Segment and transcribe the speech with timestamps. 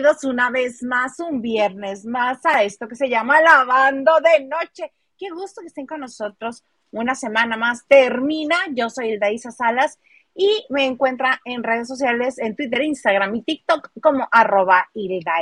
[0.00, 4.94] Bienvenidos una vez más, un viernes más a esto que se llama Lavando de Noche.
[5.18, 6.64] Qué gusto que estén con nosotros.
[6.90, 8.56] Una semana más termina.
[8.72, 9.98] Yo soy Hilda Salas
[10.34, 15.34] y me encuentra en redes sociales, en Twitter, Instagram y TikTok como arroba Hilda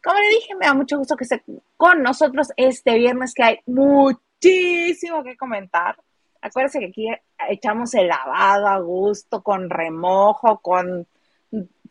[0.00, 1.42] Como le dije, me da mucho gusto que esté
[1.76, 5.96] con nosotros este viernes que hay muchísimo que comentar.
[6.40, 7.08] Acuérdense que aquí
[7.48, 11.08] echamos el lavado a gusto, con remojo, con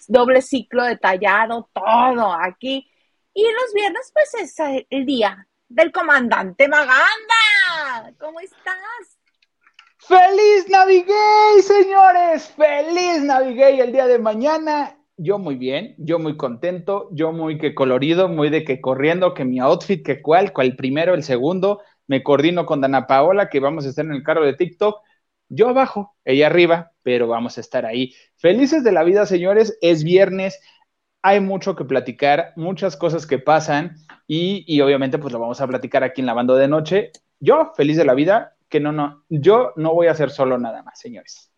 [0.07, 2.89] doble ciclo detallado, todo aquí.
[3.33, 8.13] Y los viernes, pues es el día del comandante Maganda.
[8.19, 9.17] ¿Cómo estás?
[9.97, 12.53] ¡Feliz Navigay, señores!
[12.55, 14.97] ¡Feliz Navigay el día de mañana!
[15.17, 19.45] Yo muy bien, yo muy contento, yo muy que colorido, muy de que corriendo, que
[19.45, 21.81] mi outfit, que cuál, cuál primero, el segundo.
[22.05, 25.01] Me coordino con Dana Paola, que vamos a estar en el carro de TikTok
[25.49, 28.13] yo abajo, ella arriba, pero vamos a estar ahí.
[28.35, 30.59] Felices de la vida, señores, es viernes,
[31.21, 33.95] hay mucho que platicar, muchas cosas que pasan
[34.27, 37.11] y, obviamente pues lo vamos a platicar aquí en la banda de noche.
[37.39, 40.83] Yo, feliz de la vida, que no, no, yo no voy a hacer solo nada
[40.83, 41.49] más, señores.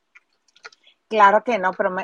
[1.08, 1.96] Claro que no, pero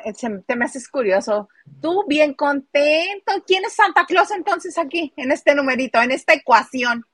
[0.47, 1.47] te me haces curioso.
[1.79, 3.31] Tú bien contento.
[3.45, 7.05] ¿Quién es Santa Claus entonces aquí, en este numerito, en esta ecuación?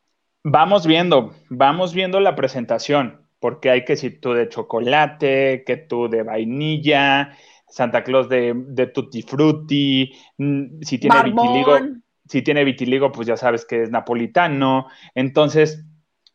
[0.45, 6.07] Vamos viendo, vamos viendo la presentación porque hay que si tú de chocolate, que tú
[6.07, 7.35] de vainilla,
[7.67, 11.79] Santa Claus de, de tutti frutti, mm, si tiene vitiligo,
[12.29, 14.87] si tiene vitiligo, pues ya sabes que es napolitano.
[15.15, 15.83] Entonces,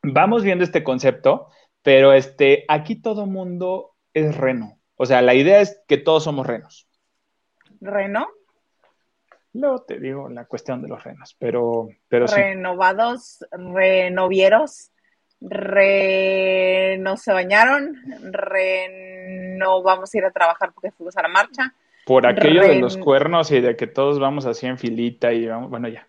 [0.02, 1.48] vamos viendo este concepto,
[1.80, 4.80] pero este, aquí todo mundo es reno.
[4.96, 6.88] O sea, la idea es que todos somos renos.
[7.80, 8.26] ¿Reno?
[9.52, 14.90] Luego te digo la cuestión de los renos, pero, pero Renovados, renovieros
[15.40, 21.28] re no se bañaron, re no vamos a ir a trabajar porque fuimos a la
[21.28, 21.74] marcha.
[22.04, 25.70] Por aquello de los cuernos y de que todos vamos así en filita y vamos,
[25.70, 26.06] bueno, ya.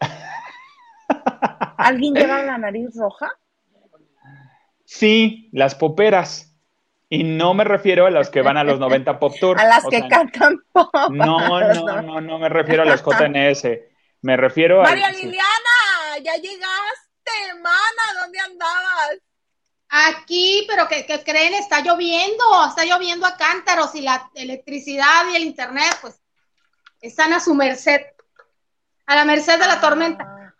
[1.76, 3.30] ¿Alguien lleva la nariz roja?
[4.84, 6.46] Sí, las poperas.
[7.10, 9.60] Y no me refiero a las que van a los 90 Pop Tour.
[9.60, 10.88] A las que cantan pop.
[11.10, 11.38] No,
[11.74, 13.68] no, no, no me refiero a las JNS.
[14.22, 14.84] Me refiero a.
[14.84, 17.09] María Liliana, ya llegaste
[17.60, 19.18] semana, ¿dónde andabas?
[19.88, 25.42] Aquí, pero que, creen, está lloviendo, está lloviendo a cántaros y la electricidad y el
[25.42, 26.20] internet, pues,
[27.00, 28.00] están a su merced,
[29.06, 29.80] a la merced de la ah.
[29.80, 30.54] tormenta.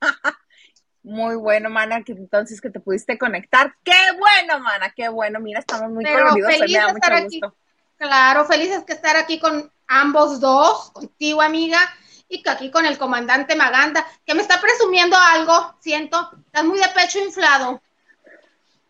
[1.02, 3.74] Muy bueno, mana, que entonces que te pudiste conectar.
[3.84, 5.38] Qué bueno, mana, qué bueno.
[5.38, 6.52] Mira, estamos muy coloridos.
[6.52, 7.40] Feliz de estar aquí.
[7.96, 11.78] Claro, felices que estar aquí con ambos dos, contigo, amiga,
[12.28, 16.78] y que aquí con el comandante Maganda, que me está presumiendo algo, siento, estás muy
[16.78, 17.80] de pecho inflado.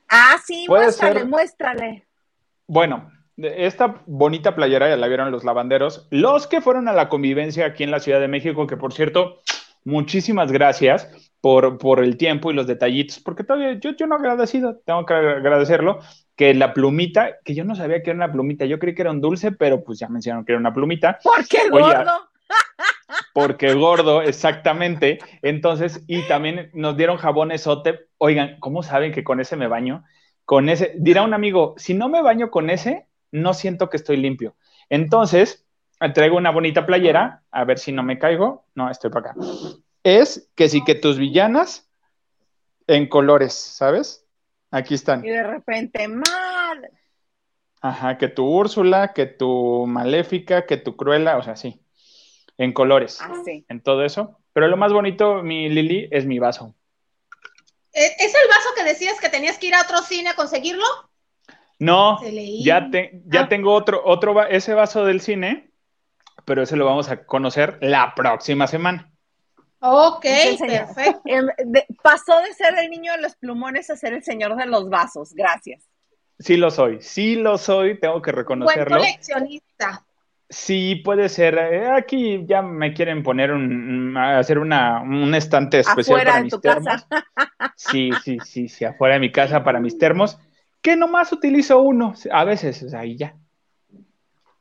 [0.09, 2.07] Ah, sí, muéstrale, muéstrale.
[2.67, 7.67] Bueno, esta bonita playera ya la vieron los lavanderos, los que fueron a la convivencia
[7.67, 9.41] aquí en la Ciudad de México, que por cierto,
[9.85, 11.09] muchísimas gracias
[11.41, 15.05] por, por el tiempo y los detallitos, porque todavía yo, yo no he agradecido, tengo
[15.05, 16.01] que agradecerlo,
[16.35, 19.11] que la plumita, que yo no sabía que era una plumita, yo creí que era
[19.11, 21.19] un dulce, pero pues ya mencionaron que era una plumita.
[21.23, 22.29] ¿Por qué gordo?
[23.33, 25.19] porque gordo, exactamente.
[25.43, 28.09] Entonces, y también nos dieron jabón esote.
[28.19, 30.05] Oigan, ¿cómo saben que con ese me baño?
[30.45, 34.17] Con ese, dirá un amigo, si no me baño con ese, no siento que estoy
[34.17, 34.57] limpio.
[34.89, 35.67] Entonces,
[36.15, 38.65] traigo una bonita playera, a ver si no me caigo.
[38.75, 39.41] No, estoy para acá.
[40.03, 41.91] Es que sí que tus villanas
[42.87, 44.25] en colores, ¿sabes?
[44.71, 45.25] Aquí están.
[45.25, 46.91] Y de repente, mal.
[47.81, 51.83] Ajá, que tu Úrsula, que tu Maléfica, que tu Cruela, o sea, sí
[52.59, 54.39] en colores, ah, en todo eso.
[54.53, 56.75] Pero lo más bonito, mi Lili, es mi vaso.
[57.93, 60.85] ¿E-, ¿Es el vaso que decías que tenías que ir a otro cine a conseguirlo?
[61.79, 62.19] No,
[62.63, 63.49] ya, ya ah.
[63.49, 65.71] tengo otro, otro, ese vaso del cine,
[66.47, 69.13] pero ese lo vamos a conocer la próxima semana.
[69.81, 70.25] Ok,
[70.59, 71.21] perfecto.
[71.27, 71.47] Em,
[72.03, 75.35] pasó de ser el niño de los plumones a ser el señor de los vasos,
[75.35, 75.85] gracias.
[76.39, 78.97] Sí lo soy, sí lo soy, tengo que reconocerlo.
[78.97, 80.06] Buen coleccionista.
[80.49, 81.59] Sí, puede ser.
[81.59, 87.07] Eh, aquí ya me quieren poner un, hacer una, un estante especial para mis termos.
[87.75, 90.39] Sí, sí, sí, sí, afuera de mi casa para mis termos,
[90.81, 93.37] que nomás utilizo uno, a veces, o sea, ahí ya.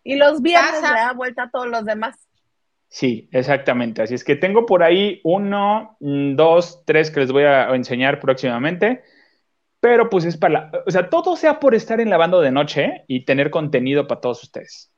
[0.04, 2.16] Y los viernes le da vuelta a todos los demás.
[2.88, 4.02] Sí, exactamente.
[4.02, 8.20] Así es que tengo por ahí uno, mm, dos, tres que les voy a enseñar
[8.20, 9.04] próximamente.
[9.80, 13.04] Pero pues es para, o sea, todo sea por estar en la banda de noche
[13.08, 14.92] y tener contenido para todos ustedes.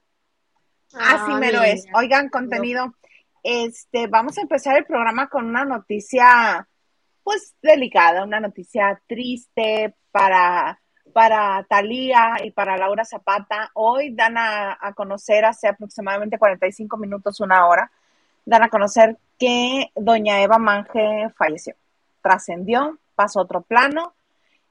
[0.99, 1.85] Así me lo es.
[1.93, 2.93] Oigan, contenido.
[3.43, 6.67] Este, vamos a empezar el programa con una noticia,
[7.23, 10.79] pues, delicada, una noticia triste para,
[11.13, 13.71] para Talía y para Laura Zapata.
[13.73, 17.91] Hoy dan a, conocer, hace aproximadamente 45 minutos, una hora,
[18.45, 21.75] dan a conocer que doña Eva Manje falleció.
[22.21, 24.13] Trascendió, pasó a otro plano.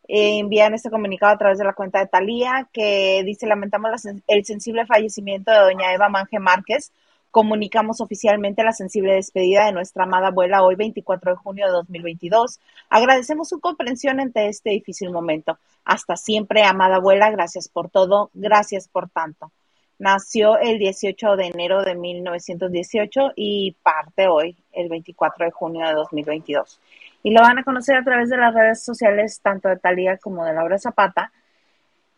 [0.08, 4.44] Eh, envían este comunicado a través de la cuenta de Talía que dice lamentamos el
[4.44, 6.92] sensible fallecimiento de doña Eva Manje Márquez,
[7.36, 12.60] comunicamos oficialmente la sensible despedida de nuestra amada abuela hoy 24 de junio de 2022.
[12.88, 15.58] Agradecemos su comprensión ante este difícil momento.
[15.84, 19.52] Hasta siempre, amada abuela, gracias por todo, gracias por tanto.
[19.98, 25.92] Nació el 18 de enero de 1918 y parte hoy, el 24 de junio de
[25.92, 26.80] 2022.
[27.26, 30.44] Y lo van a conocer a través de las redes sociales, tanto de Talía como
[30.44, 31.32] de Laura Zapata.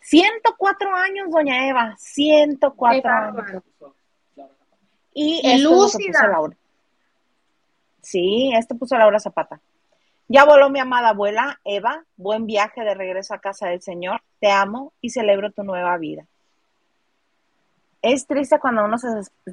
[0.00, 3.62] 104 años, doña Eva, 104 años.
[5.14, 5.99] Y esto puso
[6.31, 6.55] Laura.
[8.02, 9.58] Sí, esto puso Laura Zapata.
[10.28, 12.04] Ya voló mi amada abuela, Eva.
[12.19, 14.20] Buen viaje de regreso a casa del Señor.
[14.40, 16.26] Te amo y celebro tu nueva vida.
[18.02, 19.08] Es triste cuando uno se,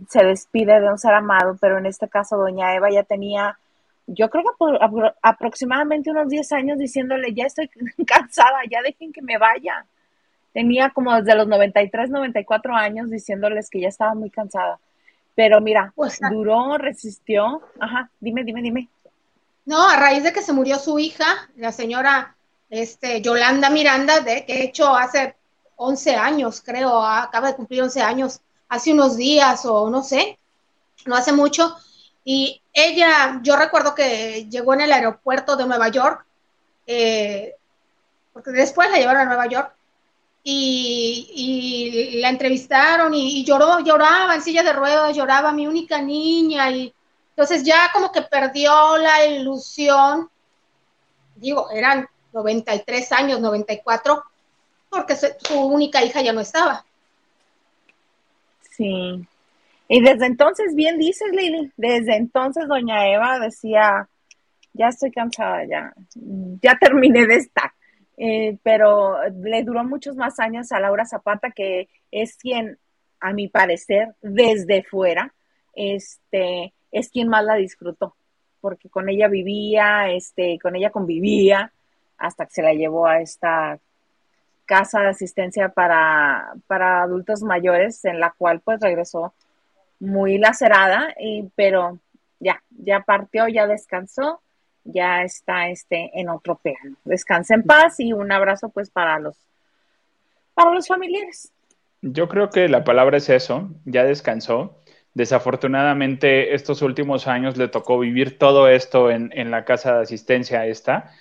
[0.09, 3.57] se despide de un ser amado, pero en este caso, doña Eva ya tenía,
[4.07, 7.69] yo creo que por, aproximadamente unos 10 años diciéndole, ya estoy
[8.07, 9.85] cansada, ya dejen que me vaya.
[10.53, 14.79] Tenía como desde los 93, 94 años diciéndoles que ya estaba muy cansada.
[15.35, 15.93] Pero mira,
[16.31, 17.61] duró, resistió.
[17.79, 18.87] Ajá, dime, dime, dime.
[19.65, 21.25] No, a raíz de que se murió su hija,
[21.57, 22.35] la señora
[22.69, 25.35] este, Yolanda Miranda, de que hecho hace
[25.75, 30.37] 11 años, creo, acaba de cumplir 11 años, hace unos días o no sé,
[31.05, 31.75] no hace mucho.
[32.25, 36.25] Y ella, yo recuerdo que llegó en el aeropuerto de Nueva York,
[36.87, 37.55] eh,
[38.33, 39.71] porque después la llevaron a Nueva York,
[40.47, 46.93] y, la entrevistaron y, lloró, lloraba en silla de ruedas, lloraba mi única niña y
[47.29, 50.29] entonces ya como que perdió la ilusión,
[51.35, 54.23] digo, eran 93 años, 94,
[54.89, 56.85] porque su única hija ya no estaba.
[58.71, 59.27] Sí.
[59.87, 64.09] Y desde entonces, bien dices, Lili, desde entonces doña Eva decía,
[64.73, 65.93] ya estoy cansada, ya,
[66.61, 67.71] ya terminé de estar.
[68.17, 72.77] Eh, pero le duró muchos más años a Laura Zapata, que es quien,
[73.19, 75.33] a mi parecer, desde fuera,
[75.73, 78.15] este, es quien más la disfrutó,
[78.61, 81.71] porque con ella vivía, este, con ella convivía,
[82.17, 83.79] hasta que se la llevó a esta
[84.65, 89.33] casa de asistencia para, para adultos mayores, en la cual pues regresó
[89.99, 91.99] muy lacerada, y, pero
[92.39, 94.41] ya, ya partió, ya descansó
[94.85, 96.95] ya está este en otro plano.
[97.03, 99.35] Descansa en paz y un abrazo pues para los
[100.53, 101.51] para los familiares.
[102.01, 104.79] Yo creo que la palabra es eso, ya descansó.
[105.15, 110.65] Desafortunadamente, estos últimos años le tocó vivir todo esto en, en la casa de asistencia
[110.65, 111.11] esta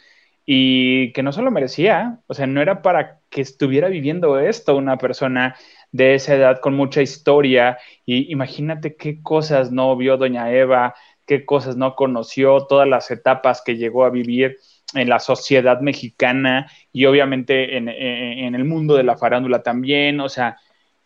[0.45, 4.77] y que no se lo merecía, o sea, no era para que estuviera viviendo esto
[4.77, 5.57] una persona
[5.95, 11.47] de esa edad con mucha historia y imagínate qué cosas no vio doña Eva, qué
[11.47, 14.59] cosas no conoció, todas las etapas que llegó a vivir
[14.95, 20.19] en la sociedad mexicana y obviamente en, el mundo de la farándula también.
[20.19, 20.57] O sea,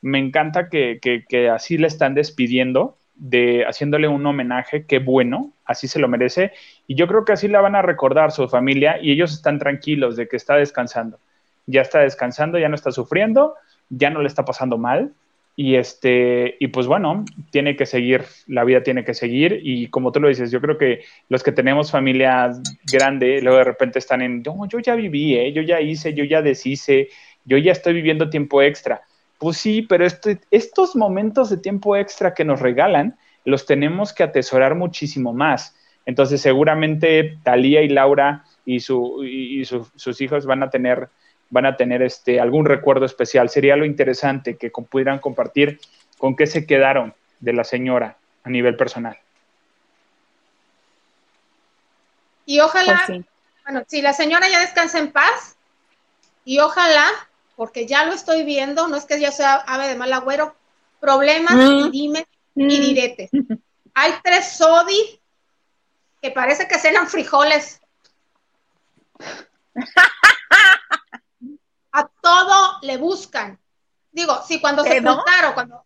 [0.00, 0.98] me encanta que,
[1.52, 6.52] así le están despidiendo, de haciéndole un homenaje, qué bueno, así se lo merece.
[6.86, 10.16] Y yo creo que así la van a recordar su familia y ellos están tranquilos
[10.16, 11.18] de que está descansando.
[11.66, 13.54] Ya está descansando, ya no está sufriendo,
[13.90, 15.12] ya no le está pasando mal
[15.60, 19.58] y este, y pues bueno, tiene que seguir, la vida tiene que seguir.
[19.64, 22.52] Y como tú lo dices, yo creo que los que tenemos familia
[22.92, 25.52] grande, luego de repente están en, no, yo ya viví, ¿eh?
[25.52, 27.08] yo ya hice, yo ya deshice,
[27.44, 29.02] yo ya estoy viviendo tiempo extra.
[29.38, 34.22] Pues sí, pero este, estos momentos de tiempo extra que nos regalan, los tenemos que
[34.22, 35.74] atesorar muchísimo más.
[36.06, 41.08] Entonces, seguramente Talía y Laura y, su, y, sus hijos van a tener
[41.50, 43.48] van a tener este, algún recuerdo especial.
[43.48, 45.80] Sería lo interesante que pudieran compartir
[46.18, 49.18] con qué se quedaron de la señora a nivel personal.
[52.46, 53.24] Y ojalá, pues
[53.64, 55.56] bueno, si la señora ya descansa en paz,
[56.44, 57.06] y ojalá,
[57.56, 60.56] porque ya lo estoy viendo, no es que yo sea ave de mal agüero,
[60.98, 61.90] problemas y mm.
[61.90, 62.68] dime y mm.
[62.68, 63.28] direte.
[63.94, 65.20] Hay tres sodi
[66.22, 67.80] que parece que cenan frijoles.
[71.92, 73.58] a todo le buscan.
[74.10, 75.84] Digo, sí, cuando se juntaron, cuando.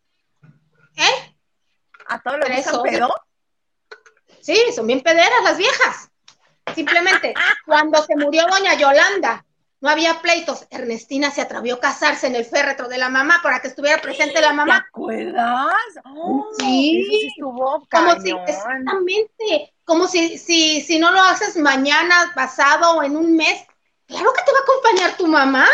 [0.96, 1.36] ¿Eh?
[2.08, 3.14] ¿A todo le buscan pedo?
[4.40, 6.10] Sí, son bien pederas las viejas.
[6.74, 7.34] Simplemente,
[7.66, 9.44] cuando se murió doña Yolanda,
[9.80, 10.66] no había pleitos.
[10.70, 14.40] Ernestina se atrevió a casarse en el féretro de la mamá para que estuviera presente
[14.40, 14.80] la mamá.
[14.80, 15.74] ¿Te acuerdas?
[16.04, 22.98] Oh, sí, estuvo como si, exactamente, como si, si, si no lo haces mañana, pasado
[22.98, 23.66] o en un mes,
[24.06, 25.68] claro que te va a acompañar tu mamá.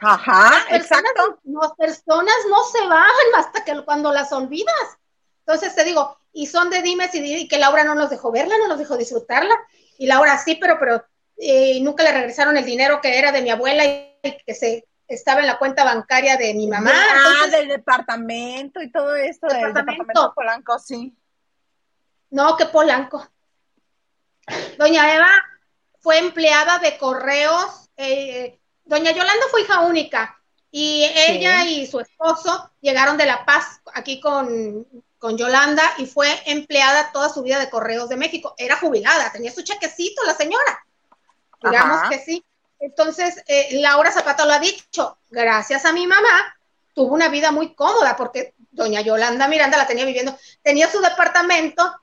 [0.00, 0.80] Ajá, Las personas,
[1.12, 1.40] exacto.
[1.44, 4.98] las personas no se van hasta que cuando las olvidas.
[5.46, 8.56] Entonces te digo, y son de dimes y, y que Laura no nos dejó verla,
[8.58, 9.54] no nos dejó disfrutarla.
[9.98, 11.04] Y Laura sí, pero, pero
[11.38, 15.40] eh, nunca le regresaron el dinero que era de mi abuela y que se estaba
[15.40, 16.92] en la cuenta bancaria de mi mamá.
[16.94, 20.02] ah, Entonces, del departamento y todo esto, del Departamento.
[20.04, 21.16] departamento Polanco, sí.
[22.30, 23.26] No, que Polanco.
[24.78, 25.28] Doña Eva
[26.00, 27.88] fue empleada de correos.
[27.96, 30.36] eh, Doña Yolanda fue hija única
[30.72, 34.86] y ella y su esposo llegaron de La Paz aquí con,
[35.18, 38.54] con Yolanda y fue empleada toda su vida de correos de México.
[38.56, 40.84] Era jubilada, tenía su chequecito la señora.
[41.62, 42.08] Digamos Ajá.
[42.08, 42.44] que sí.
[42.78, 46.56] Entonces, eh, Laura Zapata lo ha dicho, gracias a mi mamá,
[46.94, 51.94] tuvo una vida muy cómoda porque doña Yolanda Miranda la tenía viviendo, tenía su departamento,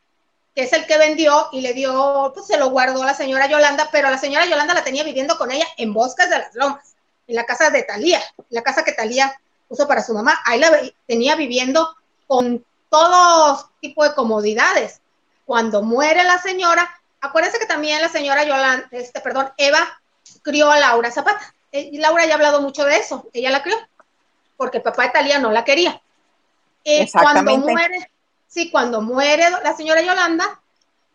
[0.57, 3.45] que es el que vendió y le dio, pues se lo guardó a la señora
[3.45, 6.95] Yolanda, pero la señora Yolanda la tenía viviendo con ella en Bosques de las Lomas,
[7.27, 10.71] en la casa de Talía, la casa que Talía puso para su mamá, ahí la
[11.05, 11.95] tenía viviendo
[12.25, 14.99] con todo tipo de comodidades.
[15.45, 16.89] Cuando muere la señora,
[17.21, 20.01] acuérdense que también la señora Yolanda, este, perdón, Eva
[20.41, 21.53] crió a Laura Zapata.
[21.71, 23.77] Eh, Y Laura ya ha hablado mucho de eso, ella la crió,
[24.57, 26.01] porque el papá de Talía no la quería.
[26.83, 27.71] Eh, cuando Exactamente.
[27.71, 28.11] muere,
[28.48, 30.62] sí, cuando muere la señora Yolanda,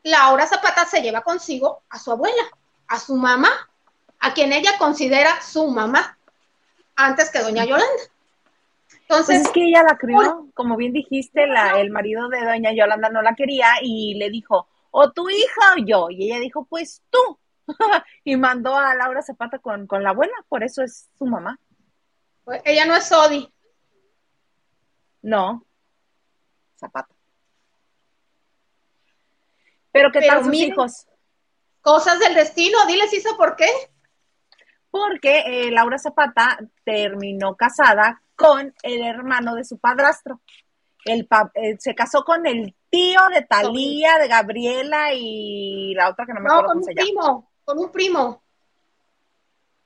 [0.04, 2.42] Laura Zapata se lleva consigo a su abuela,
[2.88, 3.50] a su mamá,
[4.20, 6.18] a quien ella considera su mamá,
[6.96, 7.86] antes que doña Yolanda.
[8.86, 12.72] Pues Entonces, es que ella la crió, como bien dijiste, la, el marido de doña
[12.72, 16.08] Yolanda no la quería y le dijo, o tu hija o yo.
[16.10, 17.38] Y ella dijo, pues tú.
[18.24, 21.58] y mandó a Laura Zapata con, con la abuela, por eso es su mamá.
[22.44, 23.52] pues, ella no es Sodi.
[25.22, 25.64] No,
[26.76, 27.14] Zapata.
[29.92, 30.70] Pero ¿qué Pero tal sus miren.
[30.72, 31.06] hijos?
[31.80, 33.68] Cosas del destino, diles Isa por qué.
[34.90, 40.40] Porque eh, Laura Zapata terminó casada con el hermano de su padrastro.
[41.04, 46.26] El pa- eh, se casó con el tío de Talía, de Gabriela y la otra
[46.26, 47.04] que no me No, acuerdo con cómo un se llama.
[47.06, 48.42] primo, con un primo.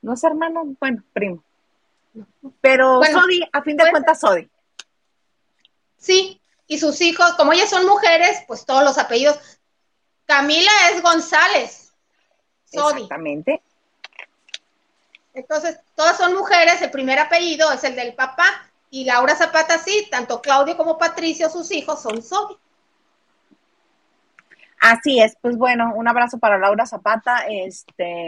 [0.01, 1.43] No es hermano, bueno, primo.
[2.61, 4.49] Pero Bueno, Sodi, a fin de pues- cuentas, Sodi.
[5.97, 9.56] Sí, y sus hijos, como ellas son mujeres, pues todos los apellidos.
[10.27, 11.93] Camila es González.
[12.65, 13.03] Sodi.
[13.03, 13.61] Exactamente.
[15.33, 18.45] Entonces, todas son mujeres, el primer apellido es el del papá,
[18.89, 22.57] y Laura Zapata sí, tanto Claudio como Patricio, sus hijos, son Sodi.
[24.79, 28.27] Así es, pues bueno, un abrazo para Laura Zapata, este,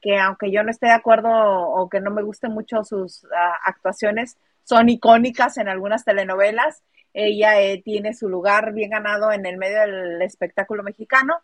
[0.00, 3.58] que aunque yo no esté de acuerdo o que no me gusten mucho sus ah,
[3.64, 6.82] actuaciones, son icónicas en algunas telenovelas.
[7.12, 11.40] Ella eh, tiene su lugar bien ganado en el medio del espectáculo mexicano,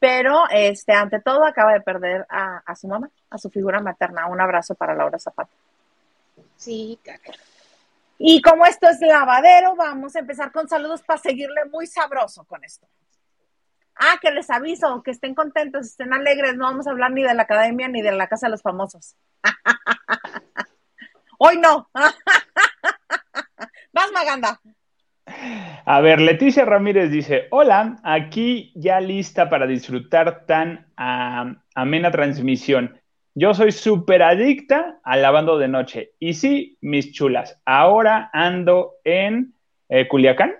[0.00, 4.26] pero este, ante todo acaba de perder a, a su mamá, a su figura materna.
[4.26, 5.50] Un abrazo para Laura Zapata.
[6.56, 7.38] Sí, caray.
[8.18, 12.64] Y como esto es lavadero, vamos a empezar con saludos para seguirle muy sabroso con
[12.64, 12.88] esto.
[13.94, 17.34] Ah, que les aviso, que estén contentos, estén alegres, no vamos a hablar ni de
[17.34, 19.14] la academia ni de la casa de los famosos.
[21.38, 21.88] Hoy no.
[23.92, 24.60] Vas, Maganda.
[25.84, 32.98] A ver, Leticia Ramírez dice, hola, aquí ya lista para disfrutar tan ah, amena transmisión.
[33.34, 36.10] Yo soy súper adicta al lavando de noche.
[36.18, 39.54] Y sí, mis chulas, ahora ando en
[39.88, 40.54] eh, Culiacán,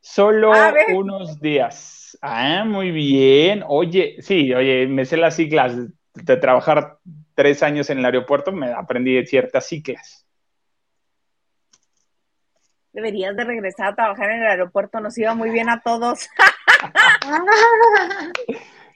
[0.00, 0.86] solo A ver.
[0.94, 2.18] unos días.
[2.22, 3.62] Ah, muy bien.
[3.68, 5.76] Oye, sí, oye, me sé las siglas
[6.14, 6.98] de trabajar
[7.34, 10.26] tres años en el aeropuerto, me aprendí ciertas siglas.
[12.92, 16.28] Deberías de regresar a trabajar en el aeropuerto, nos iba muy bien a todos.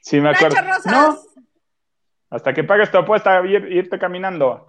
[0.00, 0.56] Sí, me acuerdo.
[0.56, 0.92] Nacho Rosas.
[0.92, 1.18] No,
[2.30, 4.66] hasta que pagues tu apuesta, ir- irte caminando.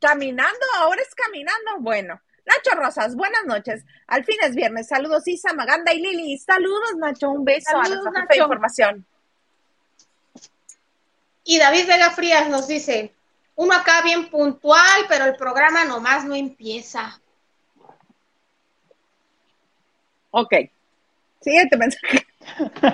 [0.00, 1.72] Caminando, ahora es caminando.
[1.80, 3.84] Bueno, Nacho Rosas, buenas noches.
[4.06, 4.88] Al fin es viernes.
[4.88, 6.38] Saludos, Isa, Maganda y Lili.
[6.38, 7.30] Saludos, Nacho.
[7.30, 9.06] Un beso Saludos, a nuestra jefe de información.
[11.44, 13.12] Y David Vega Frías nos dice,
[13.56, 17.20] uno acá bien puntual, pero el programa nomás no empieza.
[20.32, 20.54] Ok.
[21.40, 22.26] Siguiente mensaje.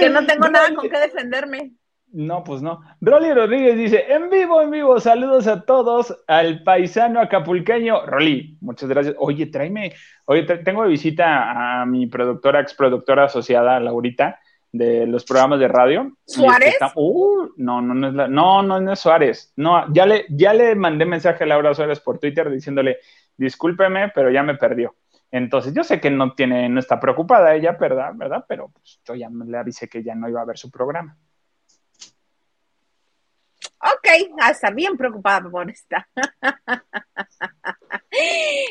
[0.00, 1.72] Que no tengo nada con qué defenderme.
[2.12, 2.80] No, pues no.
[3.00, 8.06] Rolly Rodríguez dice, en vivo, en vivo, saludos a todos, al paisano acapulqueño.
[8.06, 9.14] Rolly, muchas gracias.
[9.18, 9.92] Oye, tráeme,
[10.24, 14.40] oye, te- tengo de visita a mi productora, ex productora asociada, Laurita,
[14.72, 16.12] de los programas de radio.
[16.24, 16.68] ¿Suárez?
[16.68, 19.52] Y está- uh, no, no, no es la- no, no, no es Suárez.
[19.56, 22.98] No, ya le, ya le mandé mensaje a Laura Suárez por Twitter diciéndole,
[23.36, 24.94] discúlpeme, pero ya me perdió.
[25.30, 28.12] Entonces, yo sé que no tiene, no está preocupada ella, ¿verdad?
[28.14, 28.44] ¿verdad?
[28.48, 31.16] Pero pues, yo ya le avisé que ya no iba a ver su programa.
[33.78, 34.08] Ok,
[34.40, 36.08] a estar bien preocupada por esta.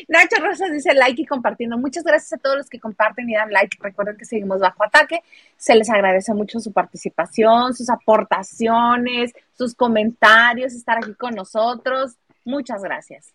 [0.07, 1.77] Nacho Rosas dice like y compartiendo.
[1.77, 3.77] Muchas gracias a todos los que comparten y dan like.
[3.79, 5.21] Recuerden que seguimos bajo ataque.
[5.57, 12.17] Se les agradece mucho su participación, sus aportaciones, sus comentarios, estar aquí con nosotros.
[12.43, 13.31] Muchas gracias.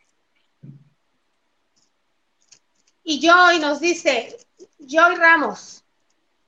[3.04, 4.36] Y Joy nos dice,
[4.78, 5.84] Joy Ramos,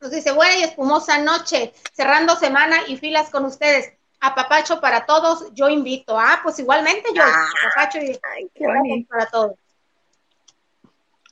[0.01, 3.93] nos dice, buena y espumosa noche, cerrando semana y filas con ustedes.
[4.21, 6.19] A Papacho para todos, yo invito.
[6.19, 7.23] Ah, pues igualmente yo,
[7.75, 9.57] Papacho y Ay, qué para todos.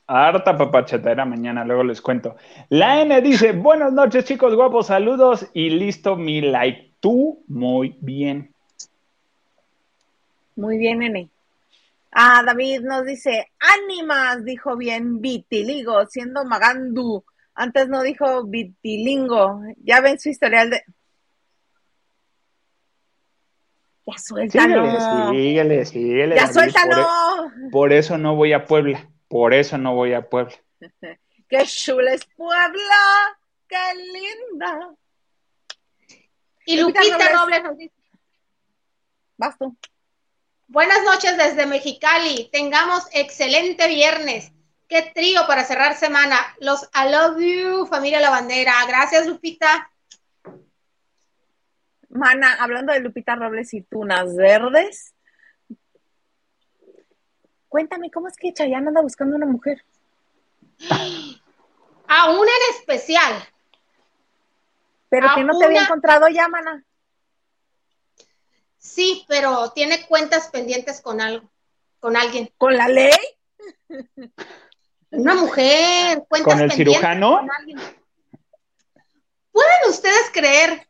[0.07, 2.35] Harta papachetera mañana, luego les cuento.
[2.67, 6.95] La N dice, buenas noches chicos guapos, saludos y listo mi like.
[6.99, 8.53] Tú muy bien.
[10.57, 11.29] Muy bien, nene.
[12.11, 17.23] Ah, David nos dice, ánimas, dijo bien vitiligo, siendo Magandu.
[17.53, 19.61] Antes no dijo vitilingo.
[19.77, 20.83] Ya ven su historial de...
[24.05, 24.83] Ya suéltalo.
[25.31, 26.35] Síguele, síguele, síguele.
[26.35, 26.95] ya David, suéltalo.
[26.95, 29.09] Por, e- por eso no voy a Puebla.
[29.27, 30.55] Por eso no voy a Puebla.
[31.47, 33.37] Qué chula es Puebla.
[33.67, 34.89] Qué linda.
[36.65, 37.39] Y Lupita Lupita Robles.
[37.39, 37.95] Robles nos dice,
[39.37, 39.75] Vas tú.
[40.71, 44.51] Buenas noches desde Mexicali, tengamos excelente viernes.
[44.87, 46.37] Qué trío para cerrar semana.
[46.59, 48.73] Los I love you, familia La Bandera.
[48.87, 49.89] Gracias, Lupita.
[52.09, 55.13] Mana, hablando de Lupita Robles y tunas verdes.
[57.69, 59.83] Cuéntame, ¿cómo es que Chayanne anda buscando una mujer?
[62.13, 63.33] A una en especial.
[65.07, 66.83] Pero A que no te había encontrado ya, mana.
[68.81, 71.47] Sí, pero tiene cuentas pendientes con algo,
[71.99, 72.51] con alguien.
[72.57, 73.11] ¿Con la ley?
[75.11, 77.37] Una mujer, cuentas ¿Con el pendientes cirujano?
[77.37, 77.79] con alguien.
[79.51, 80.87] ¿Pueden ustedes creer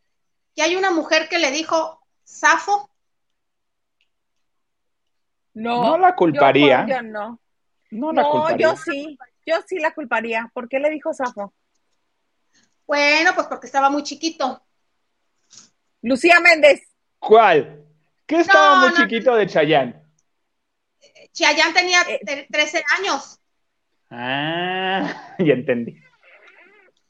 [0.56, 2.90] que hay una mujer que le dijo Safo?
[5.54, 5.84] No.
[5.84, 6.86] No la culparía.
[6.88, 7.40] Yo, yo no.
[7.90, 8.68] No la No, culparía.
[8.70, 9.18] yo sí.
[9.46, 10.50] Yo sí la culparía.
[10.54, 11.54] ¿Por qué le dijo Safo?
[12.88, 14.64] Bueno, pues porque estaba muy chiquito.
[16.04, 16.84] Lucía Méndez.
[17.20, 17.81] ¿Cuál?
[18.32, 20.02] ¿Qué estaba No, muy no, chiquito de Chayanne?
[21.34, 22.20] Chayanne tenía Eh.
[22.26, 23.40] tre- 13 años.
[24.10, 25.02] Ah,
[25.40, 26.02] ya entendí.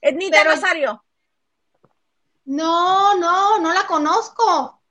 [0.02, 1.06] Ednita Pero- Rosario.
[2.46, 4.82] No, no, no la conozco.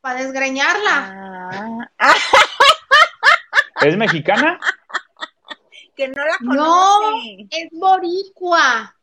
[0.00, 1.88] Para desgreñarla.
[1.98, 2.14] Ah,
[3.82, 4.58] ¿Es mexicana?
[5.96, 7.46] que no la No, conoce.
[7.50, 8.96] es boricua.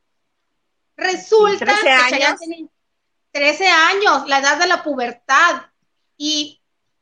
[0.95, 2.09] Resulta 13 que.
[2.09, 2.67] Chayanne tenía
[3.31, 5.63] 13 años, la edad de la pubertad.
[6.17, 6.56] Y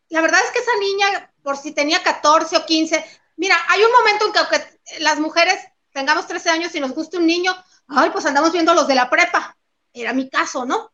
[0.10, 3.04] la verdad es que esa niña, por si tenía 14 o 15,
[3.38, 5.60] mira, hay un momento en que aunque las mujeres
[5.92, 7.56] tengamos 13 años y nos guste un niño,
[7.88, 9.58] ay, pues andamos viendo a los de la prepa.
[9.94, 10.92] Era mi caso, ¿no?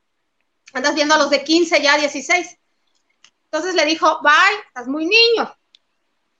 [0.73, 2.57] Andas viendo a los de 15, ya 16.
[3.45, 5.53] Entonces le dijo, bye, estás muy niño.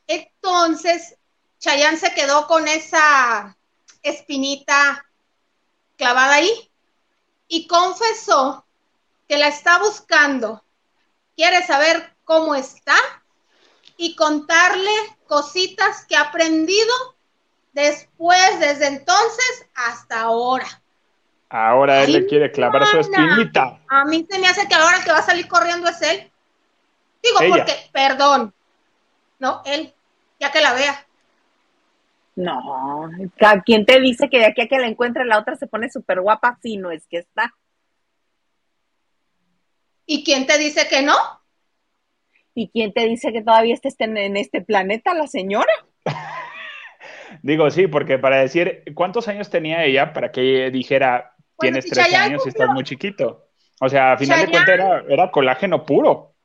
[0.07, 1.15] Entonces,
[1.59, 3.57] Chayanne se quedó con esa
[4.01, 5.05] espinita
[5.97, 6.71] clavada ahí
[7.47, 8.65] y confesó
[9.27, 10.63] que la está buscando.
[11.35, 12.95] Quiere saber cómo está
[13.97, 14.89] y contarle
[15.27, 16.93] cositas que ha aprendido
[17.73, 20.65] después, desde entonces hasta ahora.
[21.49, 23.81] Ahora él Ay, le quiere clavar su espinita.
[23.89, 26.31] A mí se me hace que ahora el que va a salir corriendo es él.
[27.21, 27.55] Digo, Ella.
[27.57, 28.53] porque, perdón,
[29.39, 29.93] no, él,
[30.39, 31.05] ya que la vea.
[32.37, 33.09] No,
[33.41, 35.91] ¿a ¿quién te dice que de aquí a que la encuentre la otra se pone
[35.91, 36.57] súper guapa?
[36.63, 37.53] Sí, no es que está.
[40.05, 41.40] ¿Y quién te dice que no?
[42.53, 45.71] ¿Y quién te dice que todavía esté en, este planeta la señora?
[47.43, 51.91] Digo, sí, porque para decir cuántos años tenía ella para que dijera Bueno, tienes si
[51.91, 53.47] 13 Chayanne años y estás muy chiquito.
[53.79, 56.35] O sea, a final de cuentas era, era colágeno puro.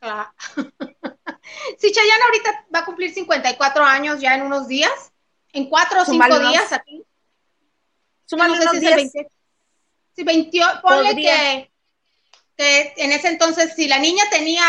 [0.00, 0.32] Ah.
[1.78, 5.12] si Chayanne ahorita va a cumplir 54 años ya en unos días,
[5.52, 7.02] en cuatro o cinco Súmale unos- días aquí.
[8.26, 9.12] Súmale no sé unos si es el 10.
[9.12, 9.30] 20.
[10.12, 11.70] Si 20, ponle que,
[12.56, 14.62] que en ese entonces, si la niña tenía,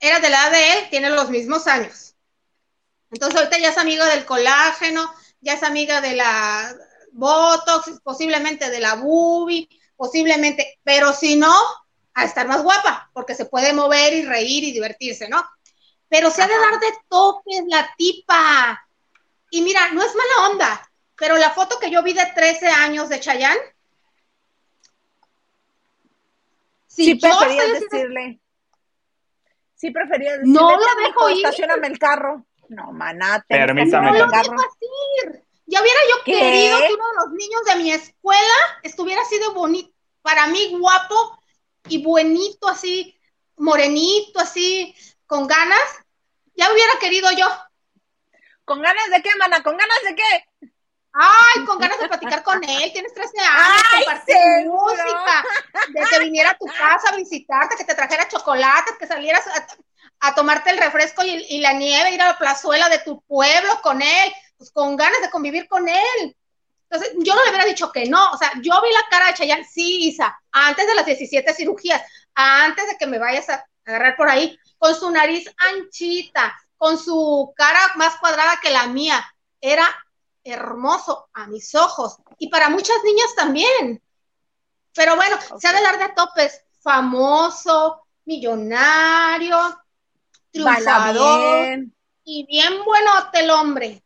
[0.00, 2.14] era de la edad de él, tiene los mismos años.
[3.10, 6.74] Entonces ahorita ya es amiga del colágeno, ya es amiga de la
[7.12, 11.54] Botox, posiblemente de la boobie, posiblemente, pero si no,
[12.14, 15.42] a estar más guapa, porque se puede mover y reír y divertirse, ¿no?
[16.08, 18.84] Pero se ha de dar de topes la tipa.
[19.50, 23.08] Y mira, no es mala onda, pero la foto que yo vi de 13 años
[23.08, 23.60] de Chayanne.
[26.86, 28.40] Si Sí, yo decirle.
[29.78, 30.60] Sí, preferías decirle.
[30.60, 31.36] No lo "Ten, dejo ir".
[31.36, 32.44] Estacioname el carro.
[32.68, 34.54] No, maná, ten, Permítame, no el lo dejo.
[35.66, 36.32] Ya hubiera yo ¿Qué?
[36.32, 40.74] querido que uno de los niños de mi escuela estuviera así de bonito, para mí
[40.78, 41.38] guapo
[41.88, 43.18] y buenito, así,
[43.56, 44.94] morenito, así,
[45.26, 46.04] con ganas,
[46.54, 47.46] ya hubiera querido yo.
[48.64, 49.62] ¿Con ganas de qué, mana?
[49.62, 50.47] ¿Con ganas de qué?
[51.20, 52.92] Ay, con ganas de platicar con él.
[52.92, 54.86] Tienes 13 años, Ay, compartir seguro.
[54.94, 55.44] música,
[55.88, 60.28] de que viniera a tu casa a visitarte, que te trajera chocolates, que salieras a,
[60.28, 63.80] a tomarte el refresco y, y la nieve, ir a la plazuela de tu pueblo
[63.82, 66.36] con él, pues con ganas de convivir con él.
[66.90, 68.30] Entonces, yo no le hubiera dicho que no.
[68.30, 72.00] O sea, yo vi la cara de Chayanne, sí, Isa, antes de las 17 cirugías,
[72.34, 77.52] antes de que me vayas a agarrar por ahí, con su nariz anchita, con su
[77.56, 79.24] cara más cuadrada que la mía.
[79.60, 79.84] Era
[80.48, 84.02] hermoso a mis ojos y para muchas niñas también.
[84.94, 85.60] Pero bueno, Ok.
[85.60, 86.64] se ha de dar de topes.
[86.80, 89.58] Famoso, millonario,
[90.52, 91.94] triunfador bien.
[92.24, 94.02] y bien buenote el hombre.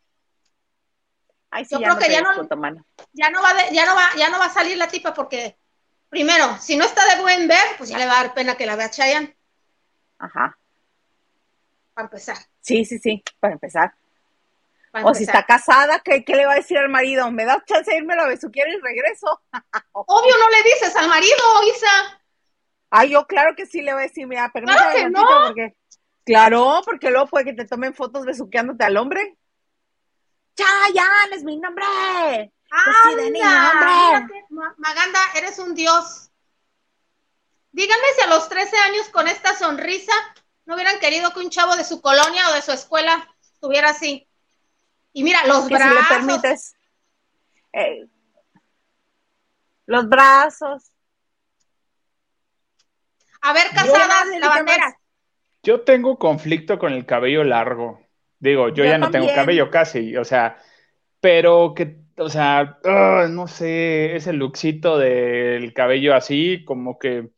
[1.50, 2.48] Ay, sí, Yo ya creo no que ya no-.
[3.12, 5.57] Ya no va de- ya no va, ya no va a salir la tipa porque
[6.09, 8.66] primero, si no está de buen ver, pues ya le va a dar pena que
[8.66, 9.37] la vea Chayanne,
[10.18, 10.57] Ajá.
[11.94, 12.37] para empezar.
[12.61, 13.94] Sí, sí, sí, para empezar.
[15.05, 17.31] O si está casada, ¿qué, qué le va a decir al marido?
[17.31, 19.40] ¿Me da chance de irme a besuquear y regreso?
[19.92, 21.37] Obvio no le dices al marido,
[21.74, 22.20] Isa.
[22.90, 25.26] Ay, yo claro que sí le voy a decir, mira, permítame Claro que no.
[25.46, 25.76] porque...
[26.24, 29.37] Claro, porque luego puede que te tomen fotos besuqueándote al hombre.
[30.55, 31.85] Chayanne es mi nombre.
[32.68, 33.81] Pues Anda,
[34.28, 36.31] fíjate, Ma- Maganda, eres un dios.
[37.72, 40.12] Díganme si a los 13 años con esta sonrisa
[40.66, 44.28] no hubieran querido que un chavo de su colonia o de su escuela estuviera así.
[45.12, 45.94] Y mira, los Que si brazos.
[45.94, 46.75] le permites.
[47.72, 48.07] eh,
[49.87, 50.90] los brazos.
[53.42, 54.79] A ver, casadas, lavanderas.
[54.92, 54.94] más.
[55.62, 58.01] Yo tengo conflicto con el cabello largo.
[58.38, 60.57] Digo, yo, Yo ya no tengo cabello casi, o sea,
[61.20, 67.31] pero que, o sea, ah, no sé, ese lookcito del cabello así, como que,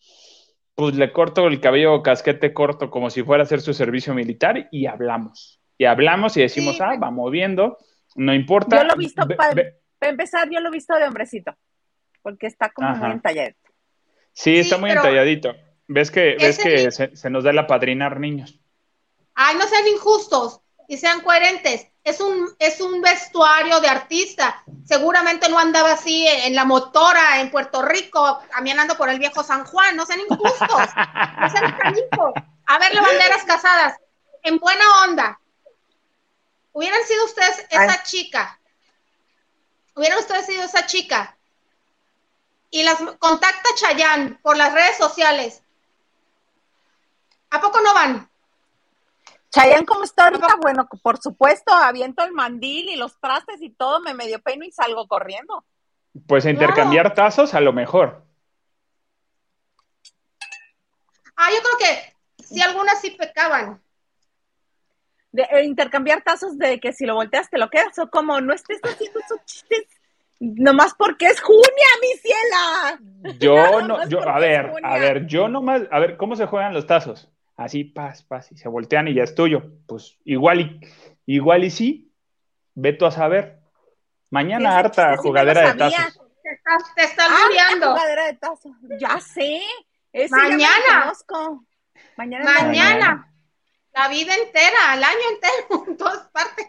[0.74, 4.68] pues le corto el cabello casquete corto como si fuera a hacer su servicio militar
[4.70, 5.60] y hablamos.
[5.78, 7.78] Y hablamos y decimos, Sí, ah, pero- va moviendo,
[8.14, 8.78] no importa.
[8.78, 11.54] Yo lo he visto Para empezar, yo lo he visto de hombrecito.
[12.22, 12.98] Porque está como Ajá.
[13.06, 13.52] muy entallado.
[14.32, 15.54] Sí, está Sí, muy pero- entalladito.
[15.86, 18.58] ¿Ves que, ves que se, se nos da el apadrinar niños?
[19.34, 21.88] Ay, no sean injustos y sean coherentes.
[22.04, 24.62] Es un, es un vestuario de artista.
[24.84, 29.64] Seguramente no andaba así en la motora en Puerto Rico, caminando por el viejo San
[29.64, 29.94] Juan.
[29.96, 30.68] No sean injustos.
[31.40, 32.32] No sean canijos.
[32.66, 33.98] A ver, lavanderas casadas,
[34.42, 35.38] en buena onda.
[36.74, 37.98] Hubieran sido ustedes esa Ay.
[38.02, 38.60] chica.
[39.94, 41.38] Hubieran ustedes sido esa chica.
[42.68, 45.62] Y las contacta Chayanne por las redes sociales.
[47.50, 48.28] ¿A poco no van?
[49.50, 50.56] Chayanne, ¿cómo está ahorita?
[50.60, 54.72] Bueno, por supuesto, aviento el mandil y los trastes y todo, me medio peino y
[54.72, 55.64] salgo corriendo.
[56.26, 58.24] Pues a intercambiar tazos a lo mejor.
[61.36, 63.80] Ah, yo creo que sí, algunas sí pecaban.
[65.34, 68.54] De, eh, intercambiar tazos de que si lo volteas te lo quedas, o como no
[68.54, 69.84] estés haciendo esos chistes,
[70.38, 73.34] nomás porque es Junia, mi ciela.
[73.40, 76.86] Yo no, yo, a ver, a ver, yo nomás, a ver, ¿cómo se juegan los
[76.86, 77.28] tazos?
[77.56, 79.62] Así, paz, paz, y se voltean y ya es tuyo.
[79.88, 80.80] Pues igual y,
[81.26, 82.12] igual y sí,
[82.74, 83.58] ve tú a saber.
[84.30, 86.20] Mañana harta sí jugadera de tazos.
[86.44, 88.72] Te estás, te estás Ah, jugadera de tazos.
[89.00, 89.60] Ya sé.
[90.12, 91.00] Ese ya me Mañana.
[91.02, 91.64] conozco.
[92.16, 92.44] Mañana.
[92.44, 93.33] Mañana.
[93.94, 96.66] La vida entera, el año entero, en todas partes.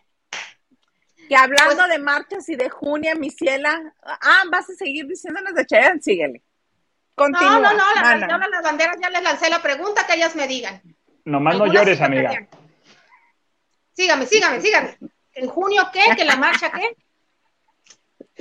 [1.27, 3.93] Que hablando Pues- de marchas y de Junia, mi ciela.
[4.03, 6.43] Ah, vas a seguir diciéndonos de Chayanne, síguele.
[7.15, 7.59] Continúa.
[7.59, 10.47] No, no, no, la, a las banderas ya les lancé la pregunta que ellas me
[10.47, 10.81] digan.
[11.23, 12.47] Nomás no llores, sí me amiga.
[13.93, 14.97] Sígame, sígame, sígame.
[15.33, 16.03] ¿En junio qué?
[16.15, 16.95] ¿Que la marcha qué?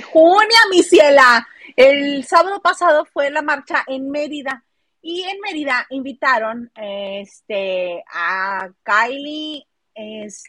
[0.04, 1.46] Junia, mi ciela.
[1.76, 4.64] El sábado pasado fue la marcha en Mérida
[5.06, 10.44] y en Mérida invitaron este a Kylie, es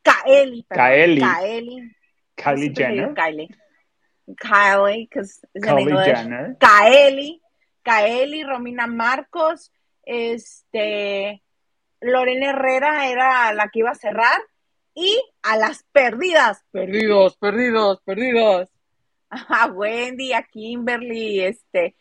[0.00, 1.20] Kaeli, perdón, Kaeli.
[1.20, 1.96] Kaeli,
[2.36, 3.14] Kylie Jenner.
[3.14, 3.48] Kylie,
[4.36, 6.04] Kylie, because Kylie.
[6.04, 6.56] Jenner.
[6.60, 7.42] Kaeli,
[7.82, 9.72] Kaeli, Romina Marcos,
[10.04, 11.42] este,
[12.00, 14.40] Lorena Herrera era la que iba a cerrar
[14.94, 18.70] y a las perdidas, perdidos, perdidos, perdidos.
[19.48, 21.94] A Wendy, a Kimberly, este,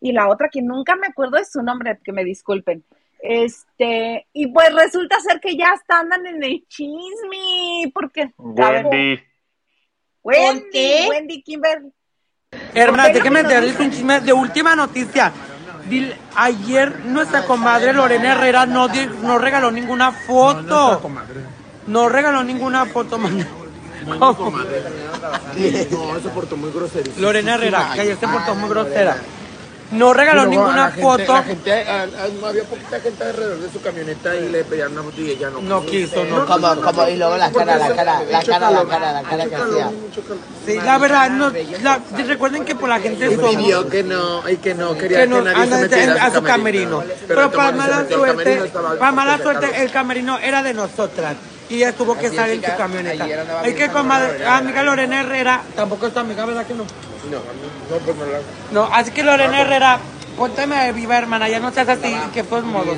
[0.00, 2.84] y la otra que nunca me acuerdo de su nombre, que me disculpen.
[3.18, 9.22] Este, y pues resulta ser que ya están andan en el chisme, porque Wendy.
[10.22, 11.06] Wendy, ¿Por qué?
[11.08, 11.92] Wendy, Kimberly.
[12.74, 15.32] Hermana, ¿Por qué déjeme no me lo darles un chisme de última noticia.
[15.88, 18.88] Dile- ayer nuestra comadre Lorena Herrera no,
[19.22, 21.00] no regaló ninguna foto.
[21.86, 23.46] No regaló ninguna foto, man.
[24.06, 24.36] No,
[26.22, 27.10] se portó muy grosero.
[27.18, 29.16] Lorena Herrera, que ayer se portó muy grosera.
[29.92, 31.32] No regaló a ninguna la gente- foto.
[31.32, 35.04] la gente, a- a- había poquita gente alrededor de su camioneta y le pedían una
[35.04, 35.60] foto y ella no.
[35.60, 39.12] No quiso, no Como, como, y luego la cara, la cara, la cara, la cara,
[39.12, 39.90] la cara que hacía.
[40.66, 41.52] Sí, la verdad, no,
[41.84, 43.54] la- recuerden que por la gente Y somos.
[43.54, 46.34] pidió que no, y que no quería que que, no nadie anda se metiera a
[46.34, 47.04] su camerino.
[47.28, 51.36] Pero, para Tomás se mala camerino, suerte, para mala suerte, el camerino era de nosotras.
[51.68, 53.26] Y ella tuvo que estar en su camioneta.
[53.64, 56.84] Es que con madre- amiga Lorena Herrera, tampoco es tu amiga, ¿verdad que no?
[56.84, 58.38] No, no, pues no la...
[58.70, 59.98] No, así que Lorena Herrera,
[60.36, 62.96] pónteme viva hermana, ya no seas así, que fue modo.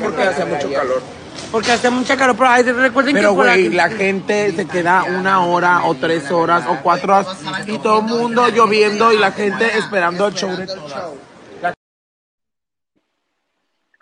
[0.00, 1.02] Porque hace mucho calor.
[1.50, 4.66] Porque hace mucha calor, pero ay, recuerden Pero que por güey, aquí- la gente se
[4.66, 9.18] queda una hora o tres horas o cuatro horas y todo el mundo lloviendo y
[9.18, 10.92] la gente esperando el show de todas.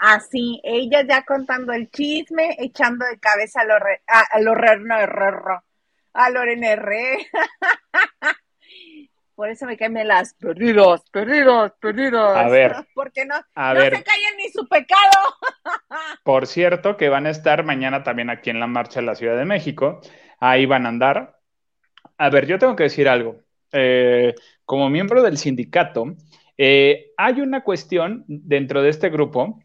[0.04, 5.62] Así, ella ya contando el chisme, echando de cabeza a Lore- a, a Lorena Herrera,
[6.12, 7.18] a Lorena Herrera.
[9.36, 12.36] Por eso me caen las perdidos, perdidos, perdidos.
[12.36, 12.74] A ver.
[12.94, 13.96] Porque no, A no ver.
[13.96, 15.00] se callan ni su pecado.
[16.24, 19.36] Por cierto, que van a estar mañana también aquí en la marcha de la Ciudad
[19.38, 20.00] de México.
[20.40, 21.38] Ahí van a andar.
[22.18, 23.36] A ver, yo tengo que decir algo.
[23.72, 24.34] Eh,
[24.64, 26.16] como miembro del sindicato,
[26.58, 29.60] eh, hay una cuestión dentro de este grupo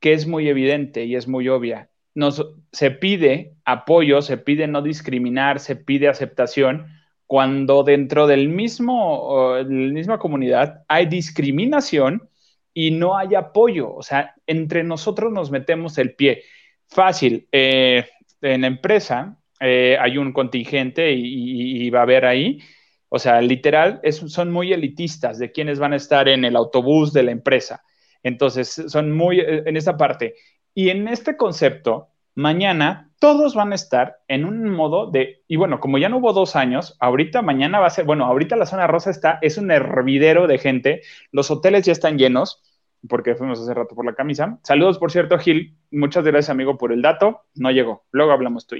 [0.00, 1.90] que es muy evidente y es muy obvia.
[2.14, 6.86] Nos, se pide apoyo, se pide no discriminar, se pide aceptación,
[7.26, 12.28] cuando dentro del mismo, de la misma comunidad hay discriminación
[12.72, 13.92] y no hay apoyo.
[13.94, 16.44] O sea, entre nosotros nos metemos el pie.
[16.88, 17.48] Fácil.
[17.52, 18.06] eh,
[18.42, 22.60] en la empresa eh, hay un contingente y, y- y va a haber ahí.
[23.08, 27.12] O sea, literal, es- son muy elitistas de quienes van a estar en el autobús
[27.12, 27.82] de la empresa.
[28.26, 30.34] Entonces, son muy eh, en esta parte.
[30.74, 35.78] Y en este concepto, mañana todos van a estar en un modo de, y bueno,
[35.78, 38.88] como ya no hubo dos años, ahorita mañana va a ser, bueno, ahorita la zona
[38.88, 42.62] rosa está, es un hervidero de gente, los hoteles ya están llenos,
[43.08, 44.58] porque fuimos hace rato por la camisa.
[44.64, 48.76] Saludos, por cierto, Gil, muchas gracias, amigo, por el dato, no llegó, luego hablamos tú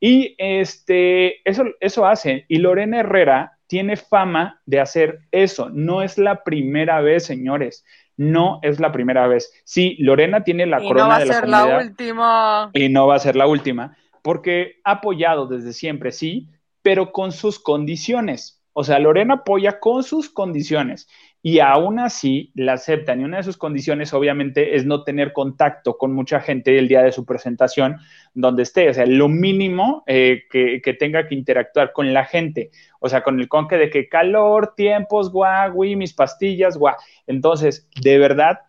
[0.00, 6.18] y este, eso, eso hace, y Lorena Herrera tiene fama de hacer eso, no es
[6.18, 7.84] la primera vez, señores.
[8.18, 9.50] No es la primera vez.
[9.64, 12.70] Sí, Lorena tiene la y corona no va a de la ser la última.
[12.74, 16.50] y no va a ser la última, porque ha apoyado desde siempre, sí,
[16.82, 18.60] pero con sus condiciones.
[18.72, 21.08] O sea, Lorena apoya con sus condiciones
[21.42, 23.20] y aún así la aceptan.
[23.20, 27.02] Y una de sus condiciones, obviamente, es no tener contacto con mucha gente el día
[27.02, 27.96] de su presentación,
[28.34, 28.88] donde esté.
[28.90, 32.70] O sea, lo mínimo eh, que, tenga que interactuar con la gente.
[33.00, 36.96] O sea, con el conque de que calor, tiempos, guau, mis pastillas, guau.
[37.26, 38.60] Entonces, de verdad,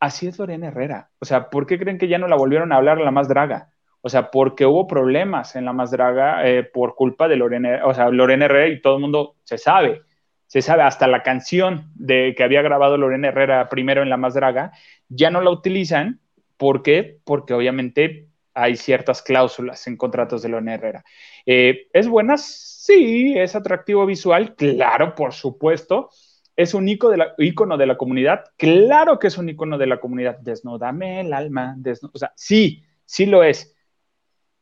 [0.00, 1.10] así es Lorena Herrera.
[1.18, 3.70] O sea, ¿por qué creen que ya no la volvieron a hablar la más draga?
[4.00, 7.92] O sea, porque hubo problemas en la más draga eh, por culpa de Lorena, o
[7.92, 10.02] sea, Lorena Herrera y todo el mundo se sabe,
[10.46, 14.34] se sabe, hasta la canción de que había grabado Lorena Herrera primero en la más
[14.34, 14.72] draga,
[15.08, 16.20] ya no la utilizan.
[16.56, 17.18] ¿Por qué?
[17.24, 21.04] Porque obviamente hay ciertas cláusulas en contratos de Lorena Herrera.
[21.44, 22.36] Eh, ¿Es buena?
[22.38, 23.34] Sí.
[23.36, 24.54] ¿Es atractivo visual?
[24.54, 26.10] Claro, por supuesto.
[26.54, 28.44] ¿Es un icono de, la, de la comunidad?
[28.56, 30.38] Claro que es un icono de la comunidad.
[30.38, 31.76] Desnúdame el alma.
[32.12, 33.76] O sea, sí, sí lo es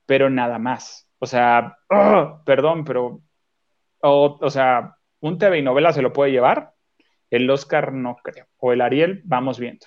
[0.07, 1.09] pero nada más.
[1.19, 3.21] O sea, oh, perdón, pero,
[4.01, 6.75] o, o, sea, un TV y novela se lo puede llevar,
[7.31, 9.87] el Oscar no creo, o el Ariel, vamos viendo.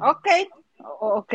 [0.00, 0.26] Ok,
[0.78, 1.34] ok,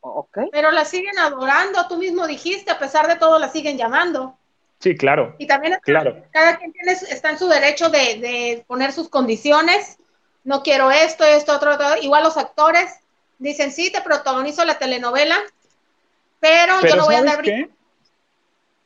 [0.00, 0.38] ok.
[0.50, 4.38] Pero la siguen adorando, tú mismo dijiste, a pesar de todo la siguen llamando.
[4.80, 5.36] Sí, claro.
[5.38, 6.24] Y también está, claro.
[6.30, 9.98] cada quien tiene, está en su derecho de, de, poner sus condiciones.
[10.42, 11.86] No quiero esto, esto, otro, otro.
[12.00, 12.98] Igual los actores
[13.38, 15.36] dicen, sí, te protagonizo la telenovela,
[16.40, 17.68] pero, pero yo no voy a andar qué?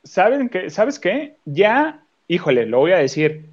[0.08, 0.70] ¿Saben qué?
[0.70, 1.36] ¿Sabes qué?
[1.44, 3.44] Ya, híjole, lo voy a decir,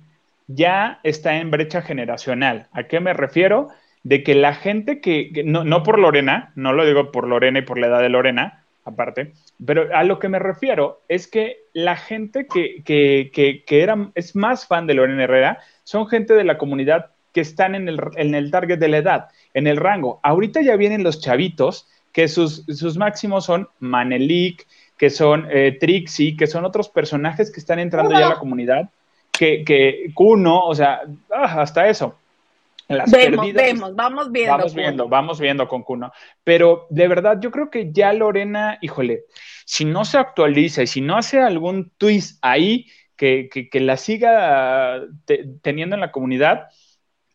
[0.48, 2.68] ya está en brecha generacional.
[2.72, 3.68] ¿A qué me refiero?
[4.04, 7.60] De que la gente que, que no, no por Lorena, no lo digo por Lorena
[7.60, 9.34] y por la edad de Lorena, aparte,
[9.66, 14.12] pero a lo que me refiero es que la gente que, que, que, que era,
[14.16, 18.00] es más fan de Lorena Herrera son gente de la comunidad que están en el,
[18.16, 20.22] en el target de la edad, en el rango.
[20.24, 24.66] Ahorita ya vienen los chavitos que sus, sus máximos son Manelik,
[24.98, 28.90] que son eh, Trixie, que son otros personajes que están entrando ya a la comunidad,
[29.32, 32.16] que, que Kuno, o sea, ah, hasta eso.
[32.88, 34.58] Las vemos, perdidas, vemos, vamos viendo.
[34.58, 35.10] Vamos viendo, Kuno.
[35.10, 36.12] vamos viendo con Kuno.
[36.44, 39.24] Pero de verdad, yo creo que ya Lorena, híjole,
[39.66, 43.98] si no se actualiza y si no hace algún twist ahí que, que, que la
[43.98, 46.68] siga te, teniendo en la comunidad,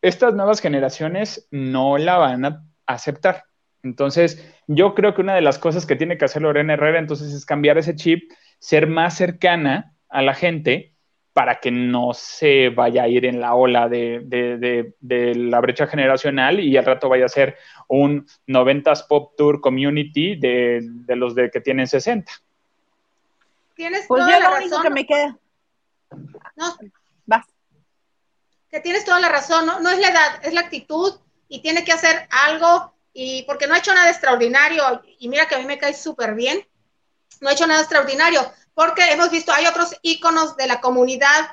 [0.02, 3.44] estas nuevas generaciones no la van a aceptar.
[3.82, 7.32] Entonces, yo creo que una de las cosas que tiene que hacer Lorena Herrera entonces
[7.32, 8.30] es cambiar ese chip,
[8.60, 10.92] ser más cercana a la gente
[11.32, 15.58] para que no se vaya a ir en la ola de, de, de, de la
[15.60, 17.56] brecha generacional y al rato vaya a ser
[17.88, 22.30] un 90s Pop Tour Community de, de los de que tienen 60.
[23.74, 24.82] Tienes Pues toda yo la lo único razón.
[24.82, 25.38] que me queda.
[26.56, 26.76] No,
[27.26, 27.46] Vas.
[28.70, 31.14] que tienes toda la razón, no, no es la edad, es la actitud
[31.48, 35.54] y tiene que hacer algo y porque no ha hecho nada extraordinario y mira que
[35.54, 36.66] a mí me cae súper bien,
[37.42, 41.50] no ha hecho nada extraordinario porque hemos visto, hay otros íconos de la comunidad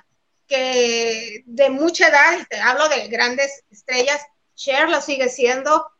[0.47, 4.21] que de mucha edad, te hablo de grandes estrellas,
[4.56, 5.91] Cher lo sigue siendo,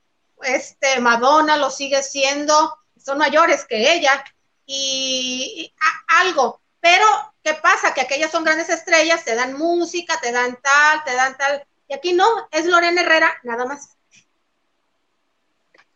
[0.42, 4.24] este Madonna lo sigue siendo, son mayores que ella
[4.66, 5.74] y,
[6.22, 7.06] algo, pero
[7.44, 7.94] ¿qué pasa?
[7.94, 11.94] Que aquellas son grandes estrellas, te dan música, te dan tal, te dan tal, y
[11.94, 13.97] aquí no, es Lorena Herrera, nada más.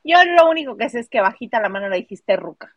[0.04, 2.76] Yo lo único que sé es que bajita la mano le dijiste ruca.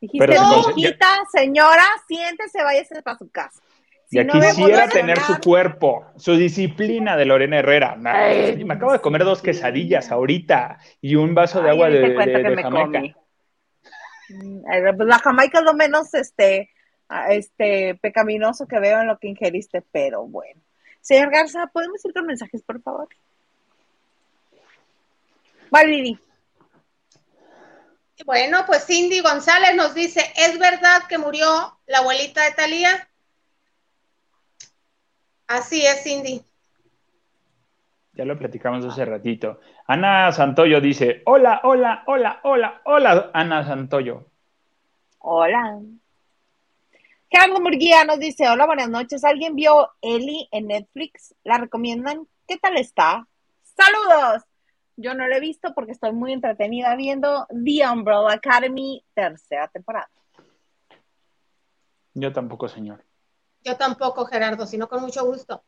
[0.00, 3.60] Dijiste, Pero entonces, viejita, señora, siéntese, váyase para su casa.
[4.06, 7.96] Si Ya no quisiera tener su cuerpo, su disciplina de Lorena Herrera.
[8.04, 12.42] Ay, me acabo de comer dos quesadillas ahorita y un vaso de agua de, de-
[12.50, 13.00] de Jamaica.
[14.28, 16.70] Mm, eh, pues La Jamaica es lo menos este,
[17.08, 20.60] ah, este pecaminoso que veo en lo que ingeriste, pero bueno.
[21.00, 23.08] Señor Garza, ¿podemos ir con mensajes, por favor?
[25.74, 26.16] Valiri,
[28.24, 33.08] Bueno, pues Cindy González nos dice, ¿es verdad que murió la abuelita de Talía?
[35.48, 36.42] Así es, Cindy.
[38.12, 39.58] Ya lo platicamos hace ratito.
[39.88, 44.30] Ana Santoyo dice, hola, hola, hola, hola, hola, Ana Santoyo.
[45.18, 45.80] hola.
[47.28, 49.24] Gerardo Murguía nos dice, hola, buenas noches.
[49.24, 51.34] ¿Alguien vio Eli en Netflix?
[51.42, 52.28] ¿La recomiendan?
[52.46, 53.26] ¿Qué tal está?
[53.64, 54.44] ¡Saludos!
[54.96, 60.08] Yo no la he visto porque estoy muy entretenida viendo The Umbrella Academy, tercera temporada.
[62.14, 63.04] Yo tampoco, señor.
[63.62, 65.64] Yo tampoco, Gerardo, sino con mucho gusto.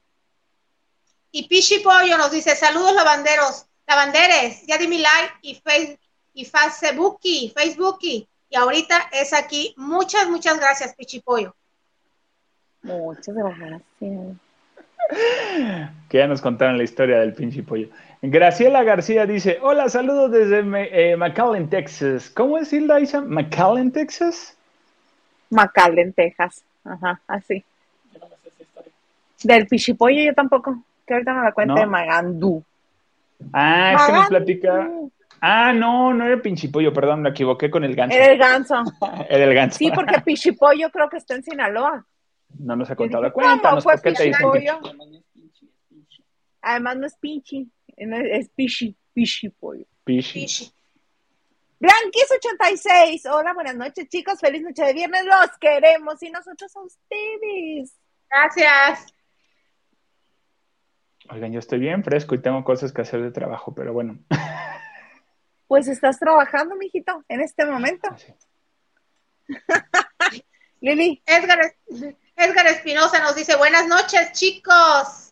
[1.33, 5.99] Y Pichi Pollo nos dice, saludos lavanderos, lavanderes, ya di mi like y, face,
[6.33, 7.19] y Facebook,
[7.55, 9.75] Facebook, y ahorita es aquí.
[9.77, 11.55] Muchas, muchas gracias, Pichi Pollo.
[12.83, 13.83] Muchas gracias.
[16.09, 17.89] Que ya nos contaron la historia del pinche pollo.
[18.31, 22.31] Graciela García dice, hola, saludos desde Me- eh, McAllen, Texas.
[22.31, 23.21] ¿Cómo es Hilda Isa?
[23.21, 24.57] ¿McAllen, Texas?
[25.51, 26.63] McAllen, Texas.
[26.85, 27.65] Ajá, así.
[29.43, 31.81] Del pichipollo yo tampoco, que ahorita no la cuenta ¿No?
[31.81, 32.65] de Magandú.
[33.53, 34.91] Ah, es que nos platica...
[35.41, 38.17] Ah, no, no era pinche pollo, perdón, me equivoqué con el ganso.
[38.17, 38.83] Era el ganso.
[39.29, 39.77] Era el ganso.
[39.79, 42.05] Sí, porque pichipollo creo que está en Sinaloa.
[42.59, 43.25] No nos ha contado.
[43.25, 44.81] dije, Cuéntanos, ¿cómo ¿por fue dicen pichipollo?
[46.63, 49.87] Además no es pinchi, no es es pichi, pichipollo.
[50.05, 50.41] Pichi.
[50.41, 50.73] Pichi.
[51.79, 57.93] Blanquis86, hola, buenas noches chicos, feliz noche de viernes, los queremos y nosotros a ustedes.
[58.31, 59.13] Gracias.
[61.29, 64.19] Oigan, yo estoy bien fresco y tengo cosas que hacer de trabajo, pero bueno.
[65.69, 68.09] Pues estás trabajando, mijito, en este momento.
[68.09, 68.33] Así.
[70.81, 75.26] Edgar, Lili, Edgar Espinosa nos dice, buenas noches, chicos.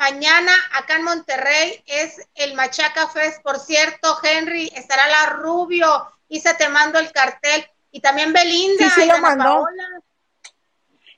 [0.00, 3.42] Mañana acá en Monterrey es el Machaca Fest.
[3.42, 5.86] Por cierto, Henry, estará la Rubio.
[6.30, 7.62] Isa, te mando el cartel.
[7.92, 9.44] Y también Belinda Sí, sí lo mandó.
[9.44, 10.00] Paola.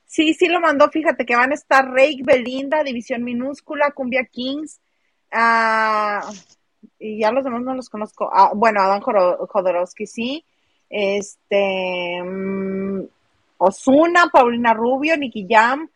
[0.04, 4.80] sí, sí lo mandó, fíjate que van a estar Rake, Belinda, División Minúscula, Cumbia Kings,
[5.30, 6.28] ah,
[6.98, 8.30] y ya los demás no los conozco.
[8.34, 10.44] Ah, bueno, Adán Jodorowsky, sí.
[10.90, 13.04] Este, mm,
[13.58, 15.88] Osuna, Paulina Rubio, Nicky Jam,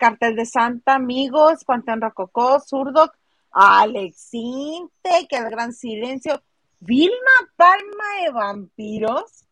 [0.00, 3.12] Cartel de Santa, Amigos, Panteón Rococó, Zurdo,
[3.52, 6.42] Alex Intec, El Gran Silencio,
[6.80, 9.44] Vilma Palma de Vampiros,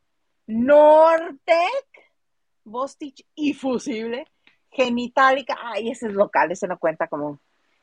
[0.47, 1.87] Nortec,
[2.65, 4.27] Bostich y Fusible,
[4.71, 7.39] Genitalica, ay, ese es local, ese no cuenta como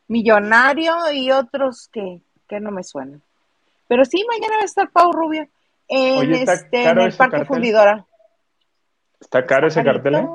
[0.07, 3.21] Millonario y otros que, que no me suenan.
[3.87, 5.47] Pero sí, mañana va a estar Pau Rubio
[5.87, 7.45] en, Oye, este, en el Parque cartel.
[7.47, 8.05] Fundidora.
[9.19, 10.15] ¿Está caro ese cartel?
[10.15, 10.27] eh?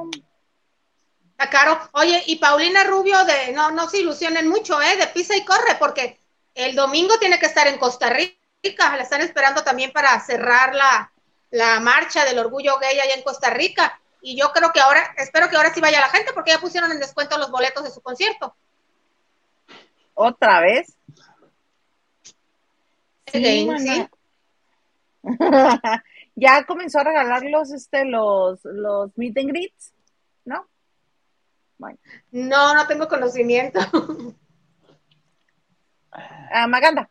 [1.41, 1.81] Está caro.
[1.93, 4.97] Oye, y Paulina Rubio, de no, no se ilusionen mucho, ¿eh?
[4.99, 6.19] De pisa y corre, porque
[6.55, 8.95] el domingo tiene que estar en Costa Rica.
[8.95, 11.11] La están esperando también para cerrar la,
[11.49, 13.99] la marcha del orgullo gay allá en Costa Rica.
[14.21, 16.93] Y yo creo que ahora, espero que ahora sí vaya la gente, porque ya pusieron
[16.93, 18.55] en descuento los boletos de su concierto.
[20.13, 20.95] ¿Otra vez?
[23.33, 24.07] ¿sí?
[26.35, 29.95] ya comenzó a regalar los, este, los, los meet and greets.
[31.81, 31.99] Bueno.
[32.31, 33.81] No, no tengo conocimiento.
[36.53, 37.09] Ah, Maganda.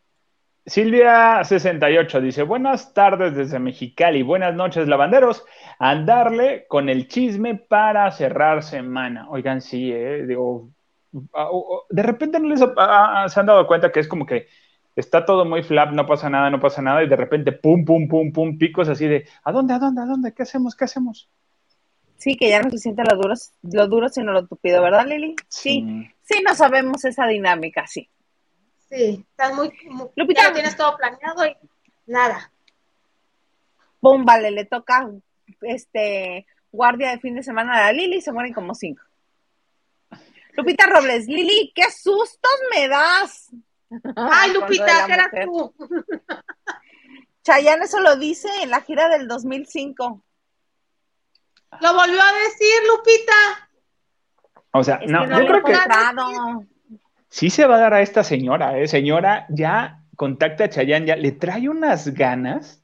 [0.66, 5.46] Silvia68 dice, buenas tardes desde Mexicali, buenas noches lavanderos,
[5.80, 9.30] andarle con el chisme para cerrar semana.
[9.30, 10.72] Oigan, sí, eh, digo,
[11.34, 11.48] ah,
[11.90, 14.48] de repente no les se han dado cuenta que es como que
[14.98, 18.10] está todo muy flap, no pasa nada, no pasa nada, y de repente pum, pum,
[18.10, 20.34] pum, pum, picos así de, ¿a dónde, a dónde, a dónde?
[20.34, 20.76] ¿Qué hacemos?
[20.76, 21.30] ¿Qué hacemos?
[22.20, 25.38] Sí, que ya no se siente lo duro, lo duro sino lo tupido, ¿verdad, Lili?
[25.48, 25.86] Sí,
[26.22, 28.10] sí, no sabemos esa dinámica, sí.
[28.90, 29.72] Sí, estás muy,
[30.18, 31.56] Lupita, tienes todo planeado y
[32.08, 32.52] nada.
[34.02, 35.10] Bomba, le toca
[35.62, 39.02] este guardia de fin de semana a la Lili y se mueren como cinco.
[40.58, 43.50] Lupita Robles, Lili, qué sustos me das.
[44.18, 45.74] Ay, Lupita, ¿qué eras tú?
[47.44, 50.22] Chayanne eso lo dice en la gira del 2005.
[51.82, 53.70] Lo volvió a decir, Lupita.
[54.72, 55.76] O sea, no, yo creo que
[57.30, 58.88] sí se va a dar a esta señora, ¿eh?
[58.88, 62.82] Señora, ya contacta a Chayanne, ya le trae unas ganas.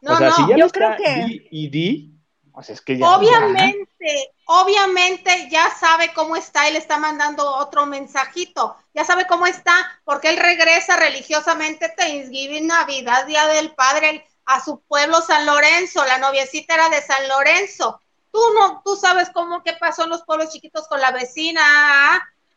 [0.00, 1.48] No, o sea, no, si ya yo creo que...
[1.50, 2.16] y di,
[2.52, 7.46] o sea, es que ya obviamente, obviamente ya sabe cómo está y le está mandando
[7.46, 8.76] otro mensajito.
[8.94, 14.80] Ya sabe cómo está, porque él regresa religiosamente Thanksgiving, Navidad, Día del Padre, a su
[14.80, 16.04] pueblo San Lorenzo.
[16.06, 18.00] La noviecita era de San Lorenzo.
[18.36, 21.62] Tú no, tú sabes cómo qué pasó en los pueblos chiquitos con la vecina.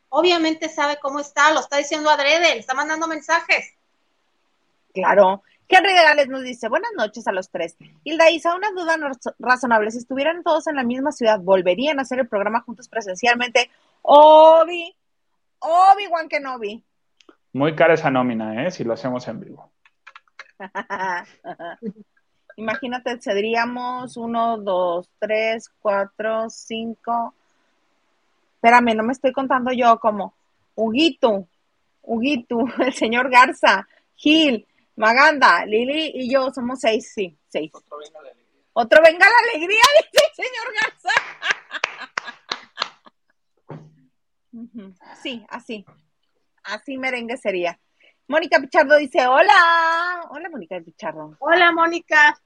[0.10, 3.78] Obviamente sabe cómo está, lo está diciendo adrede, le está mandando mensajes.
[4.94, 5.42] Claro.
[5.70, 6.68] ¿Qué regales nos dice?
[6.68, 7.78] Buenas noches a los tres.
[8.04, 8.98] Hilda Isa, una duda
[9.40, 9.90] razonable.
[9.92, 13.72] Si estuvieran todos en la misma ciudad, ¿volverían a hacer el programa juntos presencialmente?
[14.02, 14.94] Obi,
[15.60, 16.84] Obi Juan Kenobi.
[17.54, 18.72] Muy cara esa nómina, ¿eh?
[18.72, 19.72] Si lo hacemos en vivo.
[22.60, 27.34] Imagínate, seríamos uno, dos, tres, cuatro, cinco.
[28.56, 30.34] Espérame, no me estoy contando yo como
[30.76, 31.48] Huguito,
[32.02, 37.72] Huguito, el señor Garza, Gil, Maganda, Lili y yo somos seis, sí, seis.
[37.74, 38.68] Otro venga la alegría.
[38.74, 41.14] Otro venga la alegría, dice el señor Garza.
[45.24, 45.86] Sí, así.
[46.64, 47.80] Así merengue sería.
[48.28, 50.28] Mónica Pichardo dice, hola.
[50.30, 51.38] Hola, Mónica Pichardo.
[51.40, 52.38] Hola, Mónica.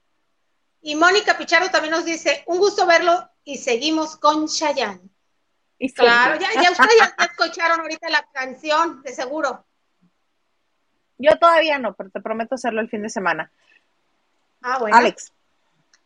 [0.86, 5.00] Y Mónica Pichardo también nos dice, un gusto verlo y seguimos con Chayanne.
[5.78, 9.64] Y claro, ya, ya ustedes ya escucharon ahorita la canción, de seguro.
[11.16, 13.50] Yo todavía no, pero te prometo hacerlo el fin de semana.
[14.60, 14.94] Ah, bueno.
[14.94, 15.32] Alex.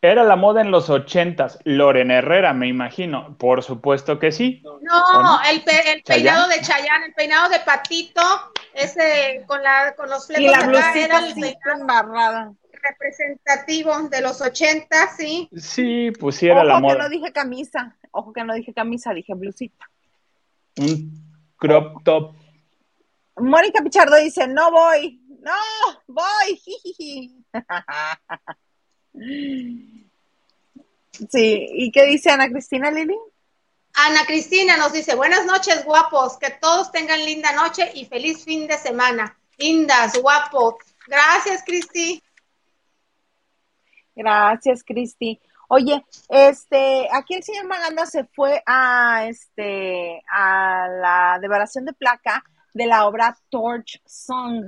[0.01, 1.59] Era la moda en los ochentas.
[1.65, 3.37] Lorena Herrera, me imagino.
[3.37, 4.63] Por supuesto que sí.
[4.63, 5.65] No, el,
[6.05, 8.23] peinado de Chayán, el peinado de Patito,
[8.75, 15.49] ese con, la, con los flecos acá, era el peinado representativo de los ochentas, sí.
[15.57, 16.95] Sí, pusiera la moda.
[16.95, 17.97] Ojo que no dije camisa.
[18.11, 19.91] Ojo que no dije camisa, dije blusita.
[20.77, 21.13] Un
[21.57, 22.35] crop top.
[23.37, 25.53] Mónica Pichardo dice, no voy, no,
[26.07, 26.63] voy.
[31.31, 33.17] Sí, ¿y qué dice Ana Cristina Lili?
[33.95, 38.69] Ana Cristina nos dice, buenas noches, guapos, que todos tengan linda noche y feliz fin
[38.69, 39.37] de semana.
[39.57, 40.77] Lindas, guapos.
[41.09, 42.23] Gracias, Cristi.
[44.19, 45.41] Gracias, Cristi.
[45.69, 52.43] Oye, este, aquí el señor Maganda se fue a este a la devaluación de placa
[52.75, 54.65] de la obra Torch Song,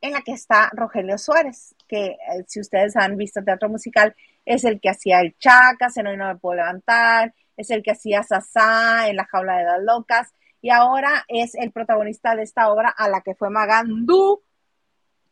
[0.00, 4.62] en la que está Rogelio Suárez, que eh, si ustedes han visto teatro musical, es
[4.62, 8.22] el que hacía el Chacas en Hoy No Me Puedo Levantar, es el que hacía
[8.22, 12.90] Sasá en La Jaula de las Locas, y ahora es el protagonista de esta obra
[12.96, 14.40] a la que fue Magandú.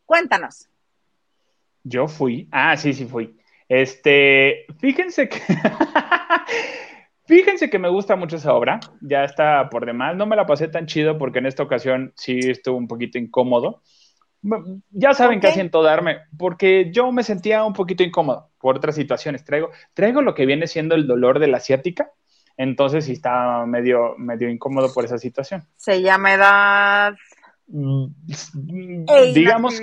[0.05, 0.70] Cuéntanos.
[1.85, 3.37] Yo fui, ah, sí, sí fui.
[3.69, 5.41] Este, fíjense que
[7.31, 10.17] Fíjense que me gusta mucho esa obra, ya está por demás.
[10.17, 13.83] No me la pasé tan chido porque en esta ocasión sí estuvo un poquito incómodo.
[14.91, 19.45] Ya saben que siento darme, porque yo me sentía un poquito incómodo por otras situaciones.
[19.45, 22.11] Traigo, traigo lo que viene siendo el dolor de la asiática,
[22.57, 25.63] entonces sí está medio, medio incómodo por esa situación.
[25.77, 27.15] Se llama edad.
[27.73, 28.07] Mm,
[29.33, 29.81] digamos,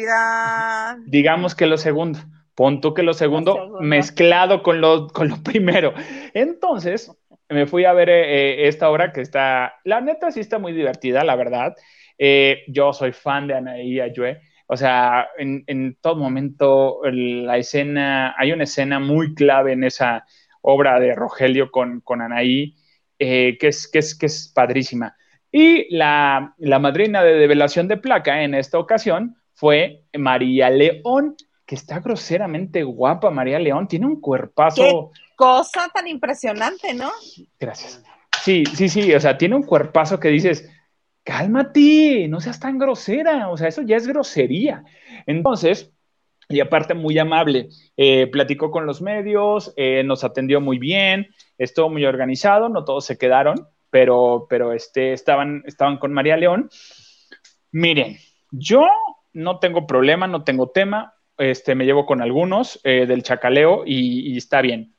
[1.06, 2.20] digamos que lo segundo.
[2.54, 5.94] Punto que lo segundo, mezclado con lo, con lo primero.
[6.34, 7.12] Entonces,
[7.50, 10.74] me fui a ver eh, eh, esta obra que está, la neta sí está muy
[10.74, 11.76] divertida, la verdad.
[12.18, 14.42] Eh, yo soy fan de Anaí Ayue.
[14.66, 20.26] O sea, en, en, todo momento la escena, hay una escena muy clave en esa
[20.62, 22.76] obra de Rogelio con, con Anaí,
[23.18, 25.16] que, es, que, es, que es padrísima.
[25.52, 31.36] Y la, la madrina de develación de placa en esta ocasión fue María León,
[31.66, 37.12] que está groseramente guapa, María León, tiene un cuerpazo cosa tan impresionante, ¿no?
[37.60, 38.04] Gracias.
[38.42, 40.70] Sí, sí, sí, o sea, tiene un cuerpazo que dices,
[41.24, 44.84] cálmate, no seas tan grosera, o sea, eso ya es grosería.
[45.28, 45.94] Entonces,
[46.50, 51.28] y aparte muy amable, eh, platicó con los medios, eh, nos atendió muy bien,
[51.58, 53.68] estuvo muy organizado, no todos se quedaron,
[53.98, 56.70] pero, pero este, estaban, estaban con María León.
[57.72, 58.18] Miren,
[58.52, 58.86] yo
[59.34, 64.34] no tengo problema, no tengo tema, este, me llevo con algunos eh, del chacaleo y,
[64.34, 64.94] y está bien.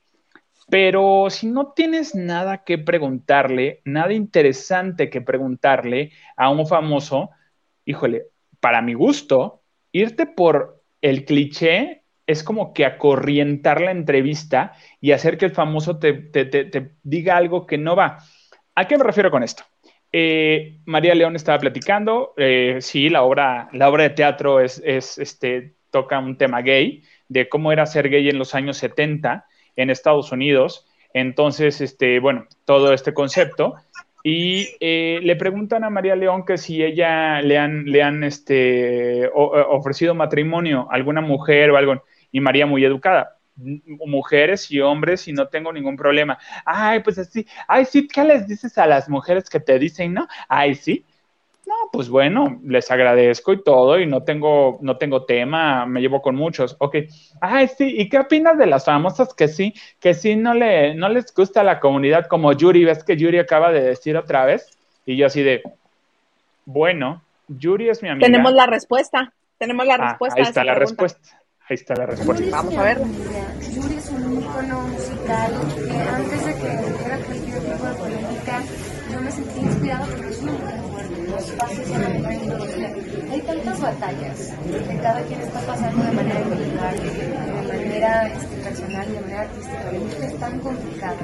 [0.69, 7.29] Pero si no tienes nada que preguntarle, nada interesante que preguntarle a un famoso,
[7.85, 8.25] híjole,
[8.59, 9.61] para mi gusto,
[9.93, 15.99] irte por el cliché es como que acorrientar la entrevista y hacer que el famoso
[15.99, 16.29] te,
[17.01, 18.17] diga algo que no va.
[18.79, 19.63] ¿A qué me refiero con esto?
[20.09, 25.73] Eh, María León estaba platicando, eh, sí, la obra, la obra de teatro es, este,
[25.91, 30.31] toca un tema gay, de cómo era ser gay en los años 70 en Estados
[30.31, 30.87] Unidos.
[31.13, 33.75] Entonces, este, bueno, todo este concepto.
[34.23, 39.29] Y eh, le preguntan a María León que si ella le han, le han este,
[39.33, 45.33] ofrecido matrimonio a alguna mujer o algo, y María muy educada, mujeres y hombres y
[45.33, 46.37] no tengo ningún problema.
[46.65, 50.27] Ay, pues así, ay, sí, ¿qué les dices a las mujeres que te dicen, no?
[50.47, 51.05] Ay, sí,
[51.69, 56.19] no, pues bueno, les agradezco y todo, y no tengo, no tengo tema, me llevo
[56.19, 56.75] con muchos.
[56.79, 56.95] Ok.
[57.41, 61.09] Ay, sí, ¿y qué opinas de las famosas que sí, que sí no, le, no
[61.09, 62.85] les gusta la comunidad como Yuri?
[62.85, 64.75] ¿Ves que Yuri acaba de decir otra vez?
[65.05, 65.61] Y yo así de,
[66.65, 68.25] bueno, Yuri es mi amiga.
[68.25, 70.39] Tenemos la respuesta, tenemos la ah, respuesta.
[70.39, 71.41] Ahí está la respuesta.
[71.69, 72.45] Ahí está la respuesta.
[72.49, 72.97] Vamos a ver.
[73.67, 78.61] Yuri es un ícono musical que antes de que hubiera cualquier tipo de política,
[79.11, 80.53] yo me sentí inspirada porque es una
[83.31, 84.53] hay tantas batallas
[84.87, 86.95] que cada quien está pasando de manera individual,
[87.99, 89.91] manera este, personal, de manera artística.
[89.91, 91.15] La música es tan complicada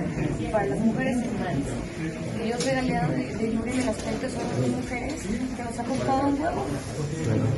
[0.52, 2.50] para las mujeres y más.
[2.50, 5.84] Yo soy aliada de, de Yuri en el aspecto somos dos mujeres que nos ha
[5.84, 6.66] costado un huevo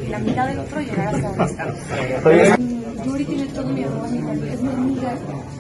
[0.06, 1.78] y la mitad del otro llegar hasta donde estamos.
[3.06, 5.16] Yuri tiene todo mi amor, mi familia es mi amiga,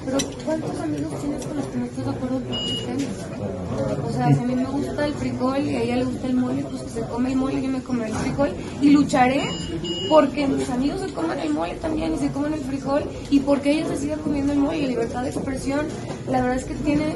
[0.05, 2.78] pero ¿cuántos amigos tienes con los que no estás de acuerdo con tus?
[4.03, 6.34] O sea, si a mí me gusta el frijol y a ella le gusta el
[6.34, 8.49] mole, pues que se come el mole y yo me comeré el frijol
[8.82, 9.49] y lucharé
[10.10, 13.72] porque mis amigos se coman el mole también y se coman el frijol y porque
[13.72, 15.88] ella se siga comiendo el y libertad de expresión,
[16.30, 17.16] la verdad es que tiene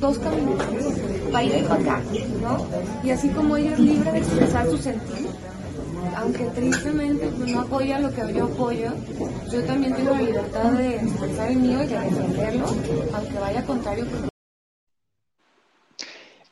[0.00, 0.64] dos caminos,
[1.30, 2.00] para ir y para acá,
[2.40, 2.66] ¿no?
[3.04, 5.26] Y así como ella es libre de expresar su sentir,
[6.16, 8.92] aunque tristemente pues, no apoya lo que yo apoyo,
[9.52, 12.66] yo también tengo la libertad de expresar el mío y de defenderlo,
[13.12, 14.06] aunque vaya contrario.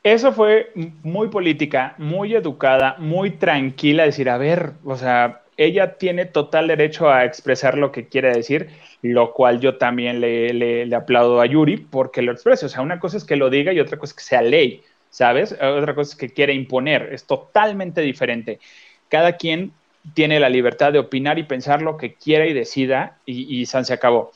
[0.03, 0.71] Eso fue
[1.03, 7.09] muy política, muy educada, muy tranquila, decir, a ver, o sea, ella tiene total derecho
[7.09, 8.69] a expresar lo que quiere decir,
[9.01, 12.65] lo cual yo también le, aplaudo a Yuri porque lo exprese.
[12.65, 14.83] O sea, una cosa es que lo diga y otra cosa es que sea ley,
[15.09, 15.53] ¿sabes?
[15.53, 18.59] Otra cosa es que quiere imponer, es totalmente diferente
[19.11, 19.73] cada quien
[20.15, 24.31] tiene la libertad de opinar y pensar lo que quiera y decida y, se acabó.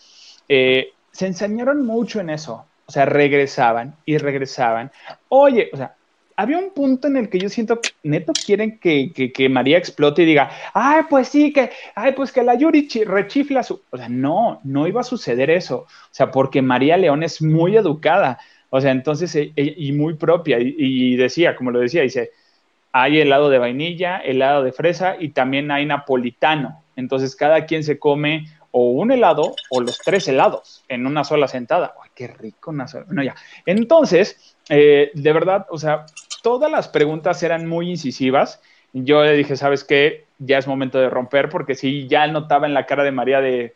[0.50, 4.92] Eh, se enseñaron mucho en eso, o sea, regresaban y regresaban.
[5.30, 5.96] Oye, o sea,
[6.36, 10.24] había un punto en el que yo siento que neto quieren que, que, María explote
[10.24, 13.82] y diga, ay, pues sí, que, ay, pues que la Yuri rechifla su...
[13.90, 15.78] O sea, no, no iba a suceder eso.
[15.78, 18.40] O sea, porque María León es muy educada.
[18.70, 20.58] O sea, entonces, e, e, y muy propia.
[20.60, 22.32] y decía, como lo decía, dice,
[22.98, 26.82] hay helado de vainilla, helado de fresa y también hay napolitano.
[26.96, 31.50] Entonces cada quien se come o un helado o los tres helados en una sola
[31.50, 31.94] sentada.
[32.02, 32.72] ¡Ay, qué rico!
[32.72, 33.04] Una sola...
[33.06, 33.36] Bueno, ya.
[33.66, 36.06] Entonces, eh, de verdad, o sea,
[36.46, 38.62] todas las preguntas eran muy incisivas.
[38.94, 40.26] Yo le dije, ¿sabes qué?
[40.38, 43.74] Ya es momento de romper porque sí, ya notaba en la cara de María de,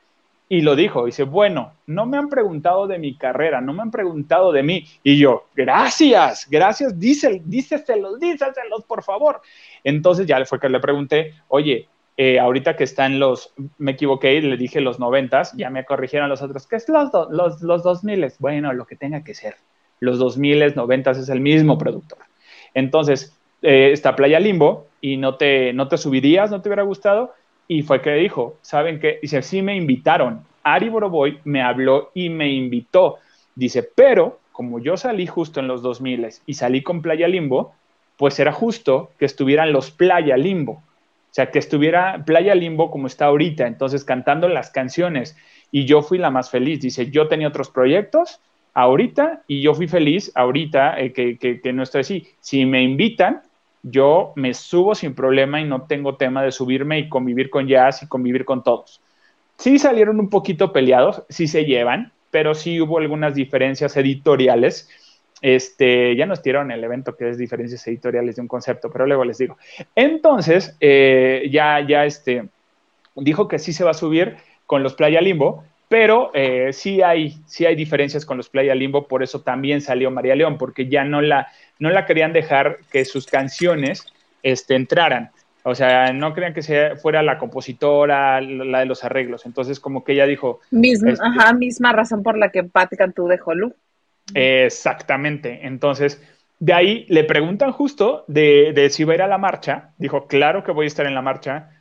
[0.49, 3.89] y lo dijo, dice, bueno, no me han preguntado de mi carrera, no me han
[3.89, 4.85] preguntado de mí.
[5.01, 9.41] Y yo, gracias, gracias, díselos, díceselos, díceselos, por favor.
[9.83, 14.39] Entonces ya fue que le pregunté, oye, eh, ahorita que está en los, me equivoqué
[14.41, 18.03] le dije los noventas, ya me corrigieron los otros, ¿qué es los, los, los dos
[18.03, 18.37] miles?
[18.37, 19.55] Bueno, lo que tenga que ser.
[19.99, 22.28] Los dos miles, noventas es el mismo productor.
[22.73, 27.33] Entonces, eh, está Playa Limbo y no te, no te subirías, no te hubiera gustado.
[27.67, 29.19] Y fue que dijo, ¿saben qué?
[29.21, 30.43] Dice, sí me invitaron.
[30.63, 33.17] Ari Boroboy me habló y me invitó.
[33.55, 37.73] Dice, pero como yo salí justo en los 2000 y salí con Playa Limbo,
[38.17, 40.73] pues era justo que estuvieran los Playa Limbo.
[40.73, 45.37] O sea, que estuviera Playa Limbo como está ahorita, entonces cantando las canciones.
[45.71, 46.81] Y yo fui la más feliz.
[46.81, 48.41] Dice, yo tenía otros proyectos
[48.73, 52.27] ahorita y yo fui feliz ahorita eh, que, que, no estoy así.
[52.39, 53.41] Si me invitan,
[53.83, 58.03] yo me subo sin problema y no tengo tema de subirme y convivir con jazz
[58.03, 59.01] y convivir con todos.
[59.57, 64.89] Sí salieron un poquito peleados, sí se llevan, pero sí hubo algunas diferencias editoriales
[65.41, 69.23] este, ya nos tiraron el evento que es diferencias editoriales de un concepto, pero luego
[69.23, 69.57] les digo.
[69.95, 72.49] Entonces, eh, ya, ya este,
[73.15, 77.41] dijo que sí se va a subir con los Playa Limbo, pero eh, sí, hay,
[77.47, 81.03] sí hay diferencias con los Playa Limbo, por eso también salió María León, porque ya
[81.03, 81.47] no la,
[81.79, 84.05] no la querían dejar que sus canciones
[84.43, 85.31] este, entraran.
[85.63, 89.45] O sea, no crean que sea, fuera la compositora, la de los arreglos.
[89.47, 90.59] Entonces, como que ella dijo.
[90.71, 93.73] Misma, este, ajá, misma razón por la que Patti Cantú dejó Lu.
[94.35, 95.61] Exactamente.
[95.63, 96.21] Entonces,
[96.59, 99.89] de ahí le preguntan justo de, de, si va a ir a la marcha.
[99.97, 101.78] Dijo, claro que voy a estar en la marcha.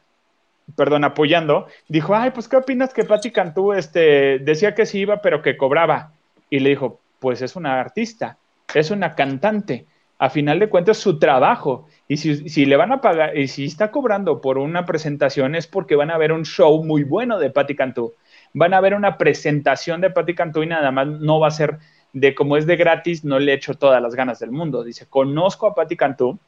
[0.77, 1.67] Perdón, apoyando.
[1.89, 5.57] Dijo, ay, pues, ¿qué opinas que Patti Cantú este, decía que sí iba, pero que
[5.57, 6.13] cobraba?
[6.51, 8.39] Y le dijo, pues es una artista,
[8.75, 9.87] es una cantante.
[10.21, 11.87] A final de cuentas, su trabajo.
[12.09, 15.67] Y si, si, le van a pagar, y si está cobrando por una presentación, es
[15.67, 18.15] porque van a ver un show muy bueno de Patti Cantú.
[18.53, 21.79] Van a ver una presentación de Patti Cantú y nada más no va a ser
[22.13, 24.83] de como es de gratis, no le echo todas las ganas del mundo.
[24.83, 26.39] Dice, conozco a Patti Cantú,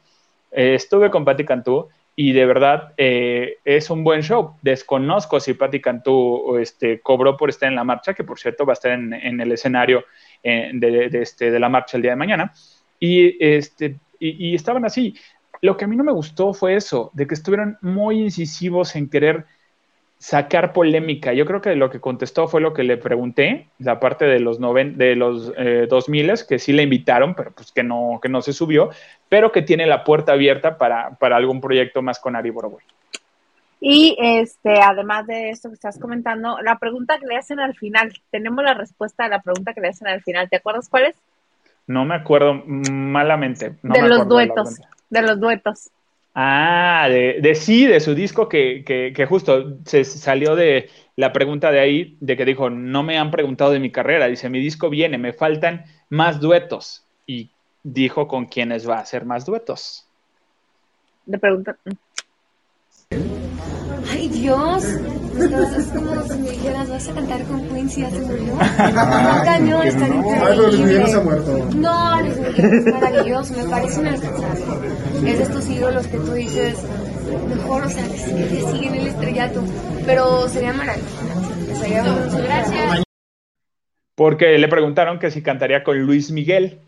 [0.51, 4.55] eh, estuve con Patti Cantú y de verdad eh, es un buen show.
[4.61, 8.73] Desconozco si Patti Cantú este, cobró por estar en la marcha, que por cierto va
[8.73, 10.03] a estar en, en el escenario
[10.43, 12.53] eh, de, este, de la marcha el día de mañana.
[12.99, 15.15] Y, este, y estaban así.
[15.61, 19.09] Lo que a mí no me gustó fue eso, de que estuvieron muy incisivos en
[19.09, 19.45] querer
[20.21, 21.33] sacar polémica.
[21.33, 24.59] Yo creo que lo que contestó fue lo que le pregunté, la parte de los,
[24.59, 28.43] noven, de los eh, 2000, que sí le invitaron, pero pues que no, que no
[28.43, 28.91] se subió,
[29.29, 32.83] pero que tiene la puerta abierta para, para algún proyecto más con Ari Boroboy.
[33.79, 38.13] Y este, además de esto que estás comentando, la pregunta que le hacen al final,
[38.29, 40.47] tenemos la respuesta a la pregunta que le hacen al final.
[40.51, 41.15] ¿Te acuerdas cuál es?
[41.87, 43.73] No me acuerdo malamente.
[43.81, 45.89] No de me los duetos, de los duetos.
[46.33, 51.33] Ah, de, de sí, de su disco que, que, que justo se salió de la
[51.33, 54.59] pregunta de ahí, de que dijo, no me han preguntado de mi carrera, dice, mi
[54.59, 57.05] disco viene, me faltan más duetos.
[57.27, 57.51] Y
[57.83, 60.07] dijo con quiénes va a hacer más duetos.
[61.25, 61.77] Le preguntan.
[64.09, 64.83] Ay, Dios.
[65.39, 68.01] Entonces, como si me dijeras, ¿vas a cantar con Quincy?
[68.01, 68.53] ¿Ya se murió?
[68.53, 71.69] No, cañón, está no se ha muerto.
[71.75, 74.87] No, Luis Miguel es maravilloso, me parece inalcanzable.
[75.25, 76.77] Es de estos ídolos que tú dices,
[77.47, 79.63] mejor, o sea, que, siguen el estrellato.
[80.05, 81.15] Pero sería maravilloso.
[81.79, 83.03] Sería Gracias.
[84.15, 86.79] Porque le preguntaron que si cantaría con Luis Miguel,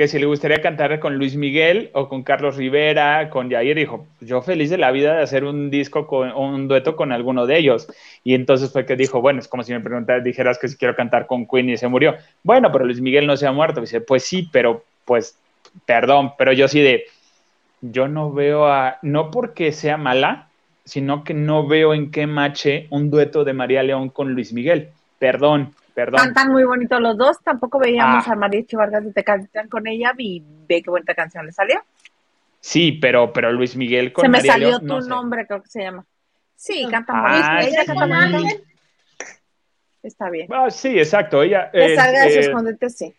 [0.00, 4.06] que si le gustaría cantar con Luis Miguel o con Carlos Rivera, con Jair, dijo,
[4.22, 7.58] yo feliz de la vida de hacer un disco con un dueto con alguno de
[7.58, 7.86] ellos.
[8.24, 10.96] Y entonces fue que dijo, bueno, es como si me preguntaras, dijeras que si quiero
[10.96, 12.16] cantar con Queen y se murió.
[12.42, 13.82] Bueno, pero Luis Miguel no se ha muerto.
[13.82, 15.36] dice, pues sí, pero pues,
[15.84, 17.04] perdón, pero yo sí de,
[17.82, 20.48] yo no veo a, no porque sea mala,
[20.86, 24.88] sino que no veo en qué mache un dueto de María León con Luis Miguel.
[25.18, 26.20] Perdón, perdón.
[26.20, 27.42] Cantan muy bonitos los dos.
[27.42, 28.32] Tampoco veíamos Ah.
[28.32, 31.82] a Mariachi Vargas y te cantan con ella y ve qué buena canción le salió.
[32.60, 35.08] Sí, pero, pero Luis Miguel con Se me María salió León, tu no sé.
[35.08, 36.04] nombre, creo que se llama.
[36.56, 36.90] Sí, Ah.
[36.90, 37.68] canta Ah, bonito.
[37.72, 37.86] Ella sí.
[37.86, 38.62] canta bonito.
[40.02, 40.46] Está bien.
[40.50, 41.42] Ah, sí, exacto.
[41.42, 42.42] Ella, Que eh, salga de eh,
[42.80, 43.14] sus sí.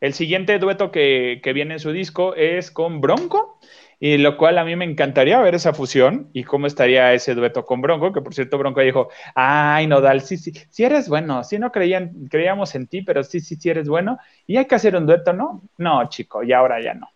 [0.00, 3.58] el siguiente dueto que, que viene en su disco es con Bronco,
[4.00, 7.66] y lo cual a mí me encantaría ver esa fusión y cómo estaría ese dueto
[7.66, 11.58] con Bronco, que por cierto Bronco dijo, ay Nodal, sí, sí, sí eres bueno, sí
[11.58, 14.96] no creían, creíamos en ti, pero sí, sí, sí eres bueno, y hay que hacer
[14.96, 15.60] un dueto, ¿no?
[15.76, 17.10] No, chico, y ahora ya no.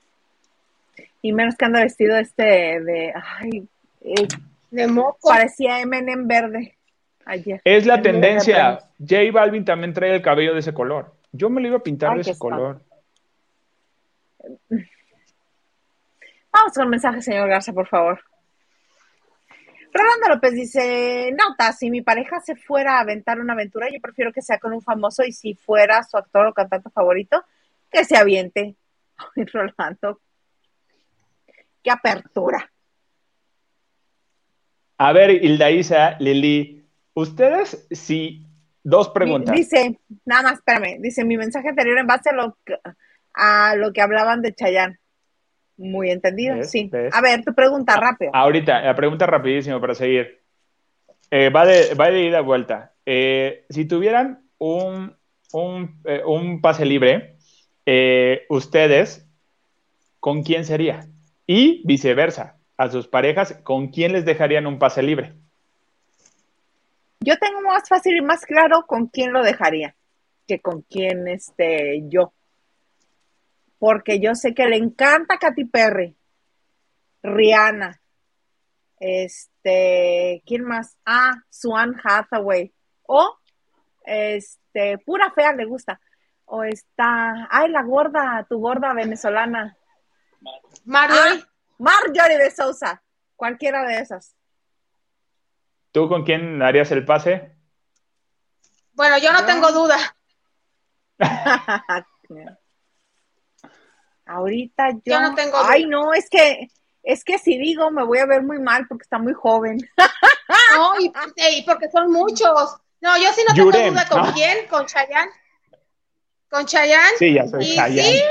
[1.23, 2.45] Y menos que anda vestido este
[2.83, 3.15] de.
[3.41, 3.67] Ay,
[4.03, 4.29] eh,
[4.71, 5.17] De moco.
[5.27, 6.75] parecía Eminem verde
[7.25, 7.63] ayer.
[7.65, 8.81] Es la tendencia.
[8.99, 11.15] J Balvin también trae el cabello de ese color.
[11.33, 12.83] Yo me lo iba a pintar Ay, de ese color.
[16.55, 18.23] Vamos con mensaje, señor Garza, por favor.
[19.93, 24.33] Rolando López dice, nota, si mi pareja se fuera a aventar una aventura, yo prefiero
[24.33, 27.45] que sea con un famoso y si fuera su actor o cantante favorito,
[27.91, 28.77] que se aviente.
[29.37, 30.21] Ay, Rolando,
[31.83, 32.71] qué apertura.
[34.99, 38.47] A ver, Hilda Isa, Lili, ustedes sí,
[38.85, 39.57] dos preguntas.
[39.57, 42.79] Dice, nada más, espérame, dice mi mensaje anterior en base a lo que,
[43.35, 45.01] a lo que hablaban de Chayán.
[45.77, 46.71] Muy entendido, ¿Ves?
[46.71, 46.89] sí.
[46.91, 47.15] ¿Ves?
[47.15, 48.31] A ver, tu pregunta, rápido.
[48.35, 50.41] Ahorita, la pregunta rapidísimo para seguir.
[51.31, 52.93] Eh, va, de, va de ida a vuelta.
[53.07, 55.17] Eh, si tuvieran un,
[55.53, 57.37] un, eh, un pase libre,
[58.49, 59.27] ustedes,
[60.21, 61.07] ¿con quién sería?
[61.47, 65.33] Y viceversa, a sus parejas, ¿con quién les dejarían un pase libre?
[67.21, 69.95] Yo tengo más fácil y más claro con quién lo dejaría
[70.47, 72.33] que con quién este, yo.
[73.85, 76.17] Porque yo sé que le encanta Katy Perry,
[77.23, 78.01] Rihanna,
[78.99, 80.97] este, ¿quién más?
[81.05, 82.73] Ah, Swan Hathaway.
[83.03, 83.37] O,
[84.07, 86.01] este, pura fea le gusta.
[86.47, 89.77] o está, ay, la gorda, tu gorda venezolana.
[90.87, 91.43] Marjorie.
[91.43, 93.03] Ah, Marjorie de Sousa,
[93.37, 94.35] cualquiera de esas.
[95.93, 97.55] ¿Tú con quién harías el pase?
[98.95, 99.99] Bueno, yo no tengo duda.
[104.27, 106.69] Ahorita yo, Yo no tengo ay, no, es que,
[107.03, 109.79] es que si digo me voy a ver muy mal porque está muy joven.
[110.77, 111.11] No, y,
[111.57, 112.77] y porque son muchos.
[113.01, 114.33] No, yo sí no tengo Yurem, duda con ¿no?
[114.35, 115.31] quién, con Chayanne.
[116.51, 117.17] Con Chayanne.
[117.19, 118.19] Sí, ya soy Y Chayanne.
[118.19, 118.23] sí,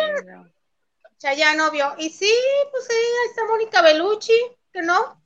[1.17, 1.93] Chayanne, obvio.
[1.97, 2.31] Y sí,
[2.71, 4.33] pues sí, ahí está Mónica Bellucci,
[4.71, 5.21] que no.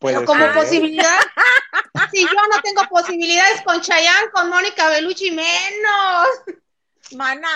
[0.00, 0.54] Pero como ser.
[0.54, 1.18] posibilidad,
[2.12, 6.26] si yo no tengo posibilidades con Chayanne, con Mónica Bellucci menos.
[7.16, 7.48] Mana,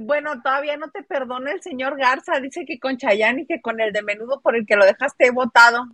[0.00, 3.80] bueno, todavía no te perdona el señor Garza, dice que con Chayanne y que con
[3.80, 5.86] el de menudo por el que lo dejaste votado.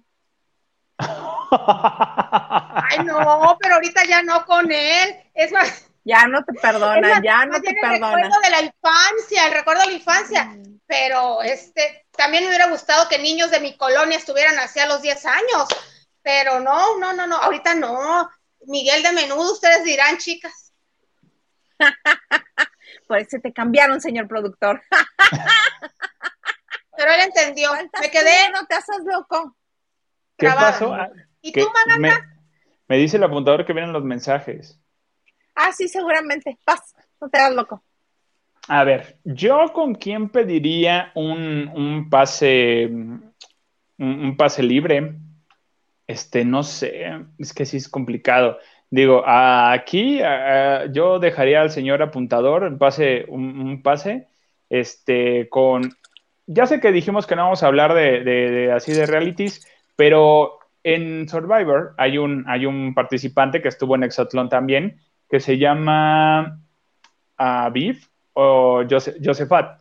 [1.00, 5.16] Ay, no, pero ahorita ya no con él.
[5.34, 8.16] Es más, Ya no te perdona, más, ya no te bien el perdona.
[8.16, 10.57] recuerdo de la infancia, el recuerdo de la infancia.
[10.86, 15.03] Pero este, también me hubiera gustado que niños de mi colonia estuvieran así a los
[15.03, 15.68] 10 años.
[16.22, 18.28] Pero no, no, no, no, ahorita no.
[18.66, 20.72] Miguel de menudo, ustedes dirán, chicas.
[23.07, 24.82] Por eso te cambiaron, señor productor.
[26.96, 27.70] Pero él entendió.
[28.00, 28.50] Me quedé.
[28.53, 29.57] no te haces loco.
[30.36, 30.94] ¿Qué pasó?
[30.94, 31.98] Ah, ¿Y tú, Maganda?
[31.98, 32.12] me,
[32.88, 34.78] me dice el apuntador que vienen los mensajes.
[35.55, 36.59] Ah, sí, seguramente.
[36.64, 37.82] Paz, no te hagas loco.
[38.68, 43.34] A ver, yo con quién pediría un, un pase, un,
[43.98, 45.16] un pase libre.
[46.07, 47.07] Este, no sé,
[47.38, 48.59] es que sí es complicado.
[48.93, 54.28] Digo, aquí ah, yo dejaría al señor apuntador un pase, un, un pase,
[54.68, 55.80] este, con,
[56.47, 59.66] ya sé que dijimos que no vamos a hablar de, de- de así de realities,
[59.97, 65.57] pero en Survivor hay un, hay un participante que estuvo en Exatlón también, que se
[65.57, 66.61] llama
[67.38, 69.80] Aviv o Jose- Josefat.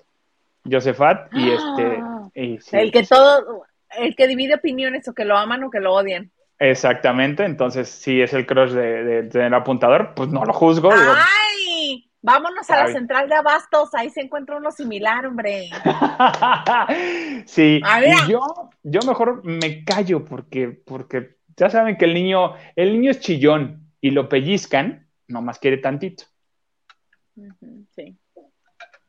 [0.64, 2.00] Josefat y este...
[2.36, 3.66] y sí, el que todo,
[3.98, 6.32] el que divide opiniones o que lo aman o que lo odian.
[6.64, 10.90] Exactamente, entonces si es el crush de, de- apuntador, pues no lo juzgo.
[10.90, 12.08] digo, ¡Ay!
[12.22, 12.94] Vámonos a la Ay.
[12.94, 15.72] central de abastos, ahí se encuentra uno similar, hombre.
[17.48, 18.14] sí, A ver.
[18.28, 23.10] y yo, yo mejor me callo porque, porque ya saben que el niño, el niño
[23.10, 26.26] es chillón y lo pellizcan, nomás quiere tantito.
[27.96, 28.16] Sí.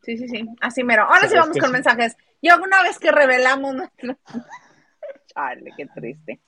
[0.01, 0.49] Sí, sí, sí.
[0.63, 1.03] Así mero.
[1.03, 1.73] Ahora sí ¿Sabes vamos con sí?
[1.75, 2.17] mensajes.
[2.41, 4.17] Yo una vez que revelamos nuestro.
[5.35, 6.41] Chale, qué triste.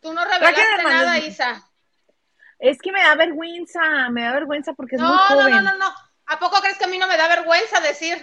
[0.00, 0.92] Tú no revelaste Hernández.
[1.06, 1.70] nada, Isa.
[2.58, 5.50] Es que me da vergüenza, me da vergüenza porque es No, muy no, joven.
[5.56, 5.94] no, no, no.
[6.26, 8.16] ¿A poco crees que a mí no me da vergüenza decir?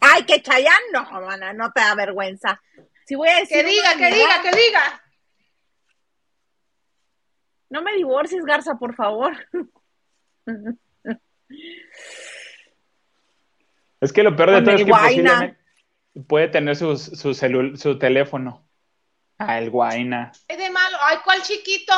[0.00, 2.60] Ay, que Chayanne, no, mana, no te da vergüenza.
[3.06, 5.02] Si voy a decir Que diga, que diga, que diga.
[7.70, 9.32] No me divorcies, Garza, por favor.
[14.00, 15.58] Es que lo peor de Con todo es que posiblemente
[16.26, 18.66] puede tener sus- su, celu- su teléfono.
[19.38, 20.32] Ah, el guaina.
[20.48, 20.96] Es de malo.
[21.00, 21.94] Ay, ¿cuál chiquito?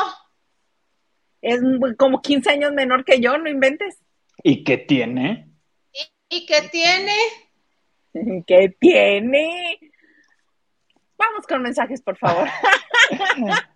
[1.41, 1.59] Es
[1.97, 3.99] como 15 años menor que yo, no inventes.
[4.43, 5.49] ¿Y qué tiene?
[5.93, 7.15] ¿Y, y qué tiene?
[8.47, 9.79] ¿Qué tiene?
[11.17, 12.47] Vamos con mensajes, por favor.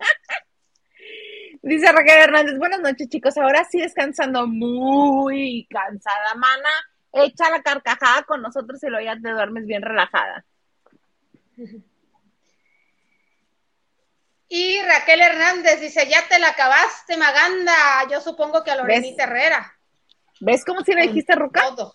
[1.62, 6.70] Dice Raquel Hernández, buenas noches chicos, ahora sí descansando muy cansada, mana,
[7.12, 10.46] echa la carcajada con nosotros y luego ya te duermes bien relajada.
[14.50, 17.74] Y Raquel Hernández dice, ya te la acabaste, Maganda.
[18.12, 19.74] Yo supongo que a Lorenita Herrera.
[20.42, 21.62] ¿Ves cómo si le dijiste Ruca?
[21.70, 21.94] Todo.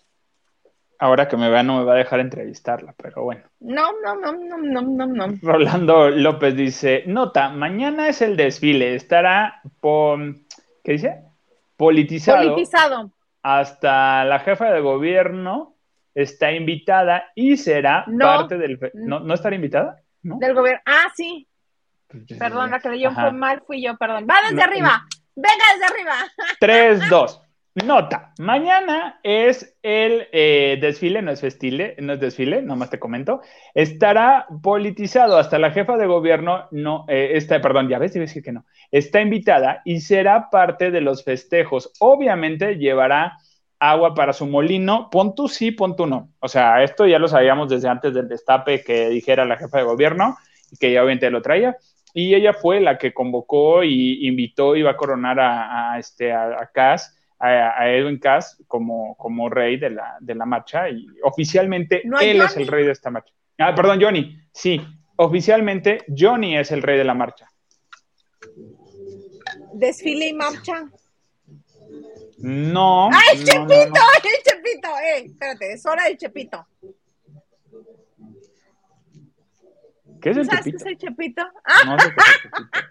[0.97, 3.43] Ahora que me vea no me va a dejar entrevistarla, pero bueno.
[3.59, 5.37] No, no, no, no, no, no, no.
[5.41, 10.15] Rolando López dice, nota, mañana es el desfile, estará, po-
[10.85, 11.21] ¿qué dice?
[11.75, 13.11] Politizado, Politizado.
[13.41, 15.75] hasta la jefa de gobierno
[16.13, 18.25] está invitada y será No.
[18.25, 18.79] parte del...
[18.93, 20.01] ¿No, ¿No estará invitada?
[20.23, 20.37] ¿No?
[20.39, 20.81] Del gobierno.
[20.85, 21.45] Ah, sí,
[22.39, 24.27] perdón, la que leyó fue mal, fui yo, perdón.
[24.29, 25.05] Va desde No, arriba,
[25.35, 26.13] venga desde arriba.
[26.59, 27.41] 3, 2.
[27.83, 33.41] Nota, mañana es el eh, desfile, no es festile, no es desfile, nomás te comento.
[33.73, 38.27] Estará politizado hasta la jefa de gobierno, no, eh, está, perdón, ya ves, iba a
[38.27, 38.65] decir que no.
[38.91, 41.91] Está invitada y será parte de los festejos.
[41.99, 43.39] Obviamente llevará
[43.77, 46.29] agua para su molino, pon tú sí, pon tú no.
[46.39, 49.83] O sea, esto ya lo sabíamos desde antes del destape que dijera la jefa de
[49.83, 50.37] gobierno
[50.71, 51.75] y que ya obviamente lo traía.
[52.17, 56.31] Y ella fue la que convocó y invitó y va a coronar a, a este,
[56.31, 60.89] a, a Cass, a, a Edwin Cass, como, como rey de la, de la marcha.
[60.89, 63.33] Y oficialmente ¿No hay él es el rey de esta marcha.
[63.57, 64.39] Ah, perdón, Johnny.
[64.53, 64.81] Sí,
[65.17, 67.51] oficialmente Johnny es el rey de la marcha.
[69.73, 70.85] Desfile y marcha.
[72.37, 73.09] No.
[73.11, 73.65] ¡Ah, el no, Chepito!
[73.67, 73.95] no, no.
[74.23, 74.89] ¡El Chepito!
[74.99, 75.25] ¡Eh!
[75.25, 76.65] Espérate, es hora del Chepito.
[80.25, 80.85] ¿Qué es ¿Tú el sabes qué chepito?
[80.85, 81.41] es el Chepito?
[81.63, 81.83] ¡Ah!
[81.85, 82.81] No sé qué es el chepito.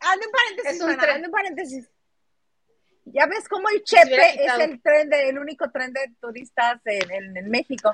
[0.00, 1.14] Hazle un paréntesis, Es un mana, tren.
[1.14, 1.90] hazle un paréntesis.
[3.04, 7.10] Ya ves cómo el Chepe es el tren de, el único tren de turistas en,
[7.10, 7.92] en- en México.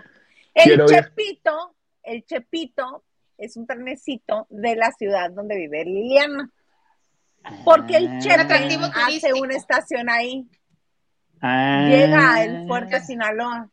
[0.55, 0.90] El Quiero ir.
[0.90, 1.74] Chepito,
[2.05, 3.05] el Chepito
[3.36, 6.51] es un trenecito de la ciudad donde vive Liliana.
[7.64, 8.18] Porque el Ah.
[8.20, 10.46] Chepe hace una estación ahí.
[11.40, 11.86] Ah.
[11.88, 13.70] Llega al fuerte Sinaloa.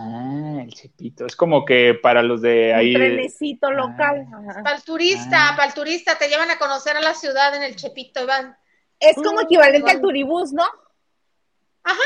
[0.00, 1.26] Ah, el chepito.
[1.26, 2.94] Es como que para los de ahí.
[2.94, 4.26] Un trenecito local.
[4.32, 4.40] Ah.
[4.50, 4.62] Ajá.
[4.62, 5.56] Para el turista, Ah.
[5.56, 8.56] para el turista, te llevan a conocer a la ciudad en el Chepito, Iván.
[9.00, 10.64] Es como Uh, equivalente al turibús, ¿no?
[11.82, 12.02] Ajá.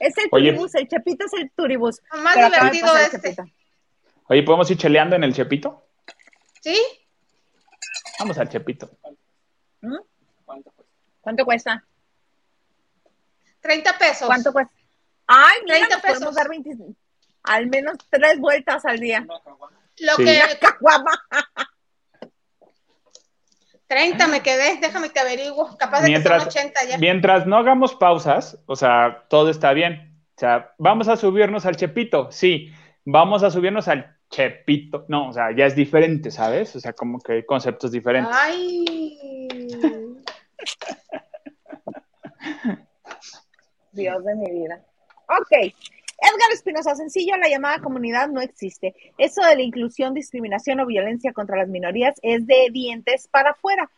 [0.00, 0.48] Es el Oye.
[0.50, 2.00] turibús, el Chepito es el turibús.
[2.22, 3.36] Más divertido este.
[4.28, 5.86] Oye, ¿podemos ir cheleando en el chepito?
[6.60, 6.76] ¿Sí?
[8.18, 8.90] Vamos al chepito.
[9.82, 9.96] ¿Mm?
[11.20, 11.84] ¿Cuánto cuesta?
[13.60, 14.26] 30 pesos.
[14.26, 14.72] ¿Cuánto cuesta?
[15.26, 16.76] Ay, mira, 30 nos podemos dar 20
[17.44, 19.24] al menos tres vueltas al día.
[20.00, 20.24] Lo Sí.
[20.24, 21.12] que Caguama.
[23.86, 25.76] 30 me quedé, déjame te averiguo.
[25.78, 26.98] Capaz de que Mientras, son 80 ya.
[26.98, 30.20] mientras no hagamos pausas, o sea, todo está bien.
[30.36, 32.72] O sea, vamos a subirnos al chepito, sí.
[33.04, 35.04] Vamos a subirnos al chepito.
[35.08, 36.74] No, o sea, ya es diferente, ¿sabes?
[36.74, 38.34] O sea, como que hay conceptos diferentes.
[38.36, 39.16] Ay.
[43.92, 44.80] Dios de mi vida.
[45.28, 45.52] Ok.
[46.18, 48.94] Edgar Espinosa, sencillo, la llamada comunidad no existe.
[49.18, 53.90] Eso de la inclusión, discriminación o violencia contra las minorías es de dientes para afuera.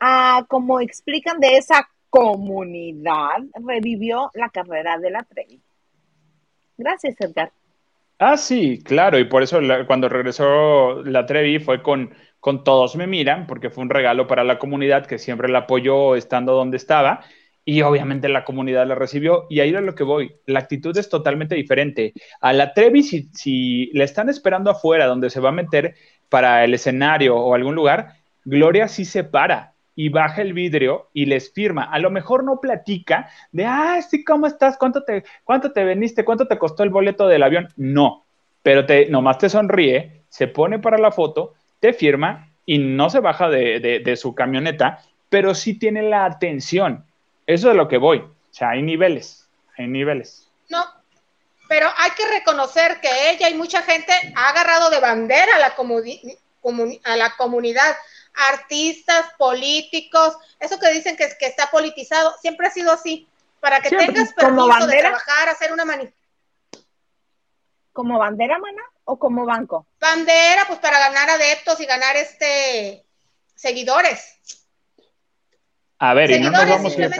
[0.00, 5.60] Ah, como explican de esa comunidad, revivió la carrera de la Trevi.
[6.76, 7.52] Gracias, Edgar.
[8.18, 13.06] Ah, sí, claro, y por eso cuando regresó la Trevi fue con, con Todos me
[13.06, 17.24] miran, porque fue un regalo para la comunidad que siempre la apoyó estando donde estaba,
[17.64, 21.08] y obviamente la comunidad la recibió, y ahí a lo que voy, la actitud es
[21.08, 22.12] totalmente diferente.
[22.40, 25.94] A la Trevi, si, si le están esperando afuera, donde se va a meter
[26.28, 31.26] para el escenario o algún lugar, Gloria sí se para y baja el vidrio y
[31.26, 31.84] les firma.
[31.84, 34.76] A lo mejor no platica de, ah, sí, ¿cómo estás?
[34.76, 36.24] ¿Cuánto te, cuánto te veniste?
[36.24, 37.68] ¿Cuánto te costó el boleto del avión?
[37.76, 38.24] No,
[38.62, 43.20] pero te, nomás te sonríe, se pone para la foto, te firma y no se
[43.20, 47.04] baja de, de- de su camioneta, pero sí tiene la atención.
[47.46, 48.18] Eso es lo que voy.
[48.18, 50.48] O sea, hay niveles, hay niveles.
[50.68, 50.84] No,
[51.68, 55.76] pero hay que reconocer que ella y mucha gente ha agarrado de bandera a la,
[55.76, 57.96] comuni- comuni- a la comunidad,
[58.34, 63.28] artistas, políticos, eso que dicen que, que está politizado, siempre ha sido así,
[63.60, 66.12] para que Siempre, tengas permiso de trabajar, hacer una mani-
[67.92, 68.82] ¿Como bandera, mana?
[69.04, 69.86] ¿O como banco?
[70.00, 73.04] bandera, pues para ganar adeptos y ganar este
[73.54, 74.63] seguidores.
[76.10, 77.10] A ver, y no nos vamos a ir,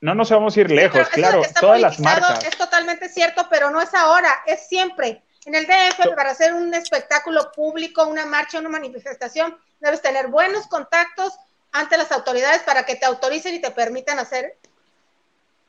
[0.00, 2.44] no nos vamos a ir lejos, claro, todas las marcas.
[2.44, 5.22] Es totalmente cierto, pero no es ahora, es siempre.
[5.46, 10.66] En el DF, para hacer un espectáculo público, una marcha, una manifestación, debes tener buenos
[10.66, 11.38] contactos
[11.70, 14.56] ante las autoridades para que te autoricen y te permitan hacer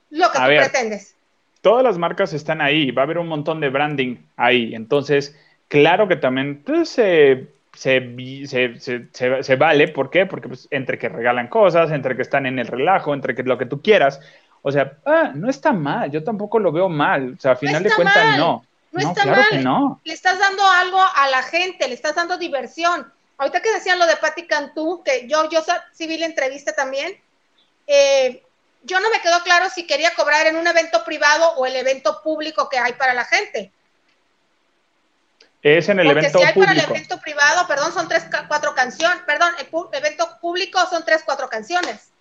[0.09, 0.71] lo que A tú ver.
[0.71, 1.15] pretendes.
[1.61, 4.73] todas las marcas están ahí, va a haber un montón de branding ahí.
[4.73, 5.35] Entonces,
[5.67, 9.87] claro que también pues, se, se, vi- se- se- se- se vale.
[9.89, 10.25] ¿Por qué?
[10.25, 13.57] Porque pues, entre que regalan cosas, entre que están en el relajo, entre que lo
[13.57, 14.19] que tú quieras.
[14.61, 17.35] O sea, ah, no está mal, yo tampoco lo veo mal.
[17.37, 18.65] O sea, a final de está cuentas, mal, no.
[18.91, 19.49] No, está claro mal.
[19.49, 20.01] que no.
[20.03, 23.11] Le estás dando algo a la gente, le estás dando diversión.
[23.37, 25.61] Ahorita que decían lo de Patti Cantú, que yo, yo
[25.91, 27.19] sí vi la entrevista también,
[27.87, 28.41] eh,
[28.83, 32.21] yo no me quedó claro si quería cobrar en un evento privado o el evento
[32.23, 33.71] público que hay para la gente.
[35.65, 36.93] Es en el Porque evento si hay para el público.
[36.93, 41.49] evento privado, perdón, son tres, cuatro canciones, perdón, el pu- evento público son tres, cuatro
[41.49, 42.11] canciones.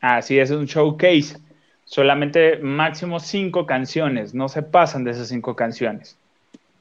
[0.00, 1.36] Así es, un showcase.
[1.84, 6.16] Solamente máximo cinco canciones, no se pasan de esas cinco canciones.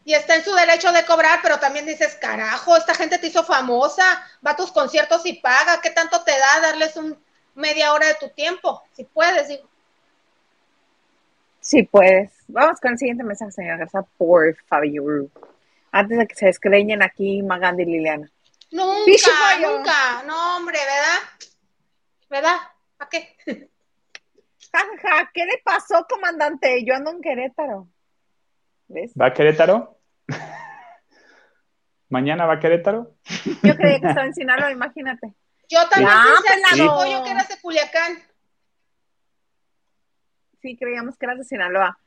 [0.04, 3.44] Y está en su derecho de cobrar, pero también dices, carajo, esta gente te hizo
[3.44, 4.04] famosa,
[4.44, 7.16] va a tus conciertos y paga, ¿qué tanto te da darles un
[7.54, 8.82] media hora de tu tiempo?
[8.94, 9.70] Si puedes, digo.
[11.62, 12.32] Sí, puedes.
[12.48, 15.28] Vamos con el siguiente mensaje, señora Garza, por favor.
[15.96, 18.30] Antes de que se descreñen aquí Maganda y Liliana.
[18.72, 20.24] Nunca, nunca.
[20.26, 21.48] No, hombre, ¿verdad?
[22.30, 22.58] ¿Verdad?
[22.98, 23.38] ¿Para qué?
[24.74, 24.86] Ja, ja,
[25.20, 26.84] ja, ¿qué le pasó, comandante?
[26.84, 27.88] Yo ando en Querétaro.
[28.88, 29.12] ¿Ves?
[29.20, 30.00] ¿Va a Querétaro?
[32.10, 33.16] ¿Mañana va a Querétaro?
[33.62, 35.34] Yo creía que estaba en Sinaloa, imagínate.
[35.70, 36.96] Yo también Ah, pensé así, pelado.
[36.98, 38.18] pollo, que eras de Culiacán.
[40.62, 41.98] Sí, creíamos que eras de Sinaloa.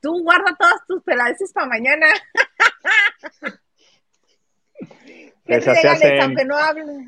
[0.00, 2.06] Tú guarda todas tus peladeces para mañana.
[5.44, 6.20] Que Esas se regales, hacen.
[6.22, 7.06] aunque no hablen.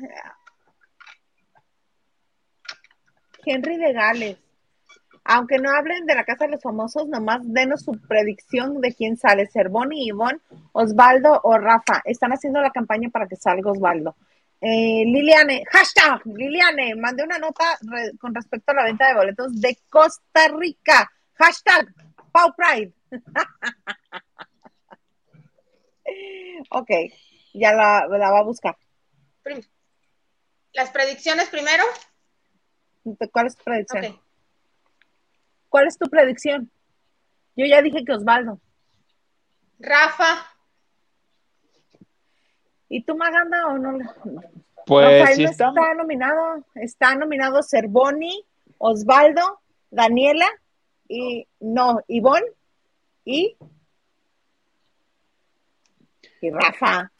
[3.45, 4.37] Henry de Gales.
[5.25, 9.15] Aunque no hablen de la Casa de los Famosos, nomás denos su predicción de quién
[9.17, 10.39] sale, Cervoni, Ivonne,
[10.71, 12.01] Osvaldo o Rafa.
[12.05, 14.15] Están haciendo la campaña para que salga Osvaldo.
[14.61, 19.59] Eh, Liliane, hashtag Liliane, mandé una nota re- con respecto a la venta de boletos
[19.61, 21.09] de Costa Rica.
[21.35, 21.93] Hashtag
[22.31, 22.93] Pau Pride.
[26.71, 26.89] ok,
[27.53, 28.77] ya la, la va a buscar.
[30.73, 31.83] Las predicciones primero.
[33.31, 34.19] ¿Cuál es tu predicción?
[35.69, 36.71] ¿Cuál es tu predicción?
[37.55, 38.59] Yo ya dije que Osvaldo.
[39.79, 40.45] Rafa,
[42.89, 43.97] ¿Y tú, Maganda, o no?
[44.87, 45.77] Pues Rafael sí no estamos.
[45.77, 46.65] está nominado.
[46.73, 48.43] Está nominado Cervoni,
[48.79, 50.47] Osvaldo, Daniela
[51.07, 52.47] y no, Ivonne
[53.23, 53.55] y
[56.41, 57.11] y Rafa.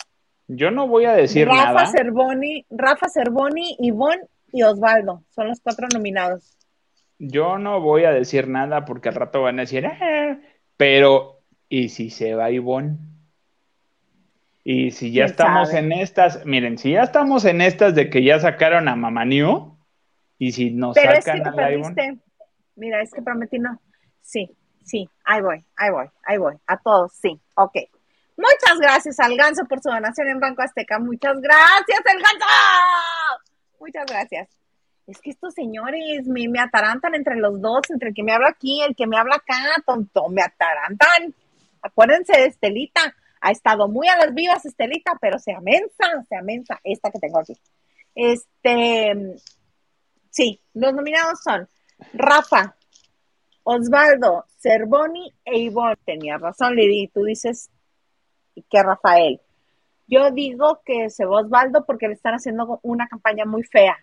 [0.47, 1.85] Yo no voy a decir Rafa nada.
[1.87, 5.23] Cervoni, Rafa Cervoni, Ivonne y Osvaldo.
[5.29, 6.57] Son los cuatro nominados.
[7.19, 10.39] Yo no voy a decir nada porque al rato van a decir, "Ah",
[10.77, 12.97] pero ¿y si se va Ivonne?
[14.63, 15.79] Y si ya ¿Quién estamos sabe?
[15.79, 19.77] en estas, miren, si ya estamos en estas de que ya sacaron a Mamaniu,
[20.37, 22.23] y si nos Pero es que sacan a la Ivonne, perdiste.
[22.75, 23.79] Mira, es que prometí no.
[24.21, 24.55] Sí,
[24.85, 26.55] sí, ahí voy, ahí voy, ahí voy.
[26.67, 27.77] A todos, sí, ok.
[28.39, 30.97] Muchas gracias al Ganso por su donación en Banco Azteca.
[30.97, 32.45] Muchas gracias, el Ganso.
[33.81, 34.47] Muchas gracias.
[35.07, 38.81] Es que estos señores me, atarantan entre los dos, entre el que me habla aquí,
[38.81, 41.35] el que me habla acá, tonto, me atarantan.
[41.81, 43.13] Acuérdense de Estelita.
[43.41, 47.39] Ha estado muy a las vivas, Estelita, pero se amensa, se amensa esta que tengo
[47.39, 47.57] aquí.
[48.15, 49.35] Este,
[50.29, 51.67] sí, los nominados son
[52.13, 52.77] Rafa,
[53.63, 55.97] Osvaldo, Cervoni e Ivonne.
[56.05, 57.69] Tenías razón, Lili, tú dices
[58.69, 59.39] que Rafael.
[60.07, 63.97] Yo digo que se va Osvaldo porque le están haciendo una campaña muy fea.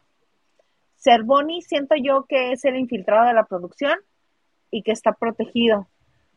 [0.96, 3.98] Cervoni siento yo que es el infiltrado de la producción
[4.70, 5.88] y que está protegido.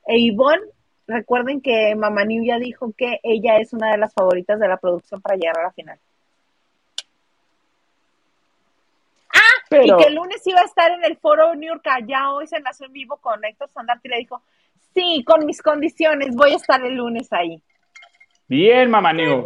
[0.08, 0.64] E Ivonne,
[1.08, 5.22] recuerden que Mamaniu ya dijo que ella es una de las favoritas de la producción
[5.22, 6.00] para llegar a la final.
[9.70, 12.48] pero Y que el lunes iba a estar en el foro New York, ya hoy
[12.48, 14.42] se enlazó en vivo con Héctor Sandarte y le dijo,
[14.96, 17.62] sí, con mis condiciones, voy a estar el lunes ahí.
[18.50, 19.46] Bien, Mamaniu,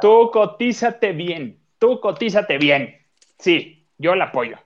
[0.00, 3.06] tú cotízate bien, tú cotízate bien.
[3.38, 4.58] Sí, yo la apoyo.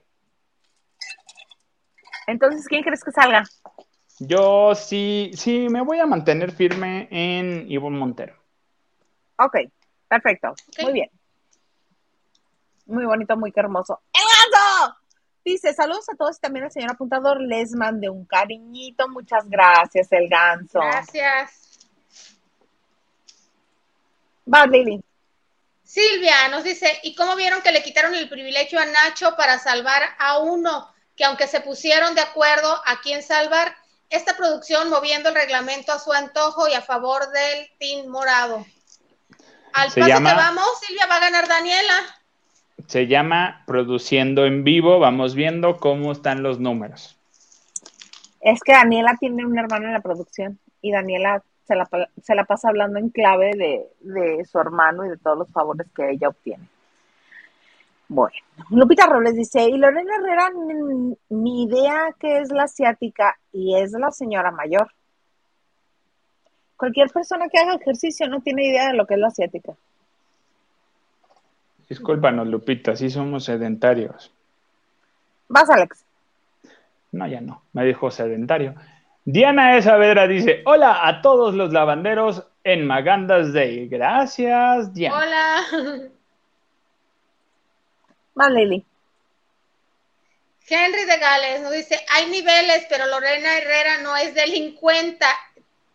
[2.27, 3.43] Entonces, ¿quién crees que salga?
[4.19, 8.35] Yo sí, sí, me voy a mantener firme en Ivonne Montero.
[9.37, 9.57] Ok,
[10.07, 11.09] perfecto, muy bien.
[12.85, 14.01] Muy bonito, muy hermoso.
[14.13, 14.95] ¡El ganso!
[15.43, 17.41] Dice, saludos a todos y también al señor apuntador.
[17.41, 19.07] Les mandé un cariñito.
[19.09, 20.79] Muchas gracias, el ganso.
[20.79, 21.74] gracias.
[24.51, 25.01] Va, Lili.
[25.83, 30.01] Silvia nos dice, ¿y cómo vieron que le quitaron el privilegio a Nacho para salvar
[30.19, 30.89] a uno?
[31.15, 33.75] Que aunque se pusieron de acuerdo a quién salvar,
[34.09, 38.65] esta producción moviendo el reglamento a su antojo y a favor del Team Morado.
[39.73, 41.93] Al Se llama- que vamos, Silvia va a ganar Daniela.
[42.87, 44.99] Se llama Produciendo en Vivo.
[44.99, 47.17] Vamos viendo cómo están los números.
[48.41, 51.87] Es que Daniela tiene un hermano en la producción y Daniela se la,
[52.21, 55.87] se la pasa hablando en clave de, de su hermano y de todos los favores
[55.95, 56.67] que ella obtiene.
[58.07, 58.35] Bueno,
[58.69, 63.93] Lupita Robles dice, y Lorena Herrera ni, ni idea que es la asiática y es
[63.93, 64.91] la señora mayor.
[66.77, 69.73] Cualquier persona que haga ejercicio no tiene idea de lo que es la asiática.
[71.89, 74.31] Discúlpanos, Lupita, sí somos sedentarios.
[75.47, 76.05] Vas, Alex.
[77.11, 78.75] No, ya no, me dijo sedentario.
[79.27, 79.81] Diana E.
[79.81, 83.87] Saavedra dice, hola a todos los lavanderos en Magandas Day.
[83.87, 85.17] Gracias, Diana.
[85.17, 85.65] Hola.
[88.35, 88.85] Vas, Lili.
[90.67, 95.27] Henry de Gales nos dice, hay niveles, pero Lorena Herrera no es delincuenta,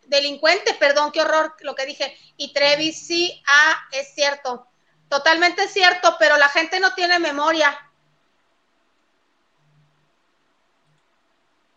[0.07, 2.17] delincuente, perdón, qué horror lo que dije.
[2.35, 4.67] Y Trevi sí, ah, es cierto.
[5.07, 7.77] Totalmente cierto, pero la gente no tiene memoria.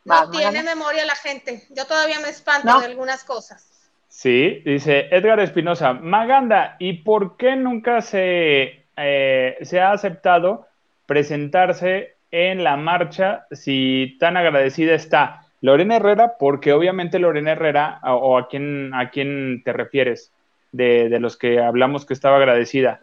[0.05, 1.63] No tiene memoria la gente.
[1.71, 2.81] Yo todavía me espanto No.
[2.81, 3.71] de algunas cosas.
[4.09, 10.69] Sí, dice Edgar Espinosa, Maganda, ¿y por qué nunca se, eh, se ha aceptado
[11.07, 16.35] presentarse en la marcha si tan agradecida está Lorena Herrera?
[16.39, 20.31] Porque obviamente Lorena Herrera, o, o a quién a quién te refieres
[20.71, 23.01] de, de los que hablamos que estaba agradecida,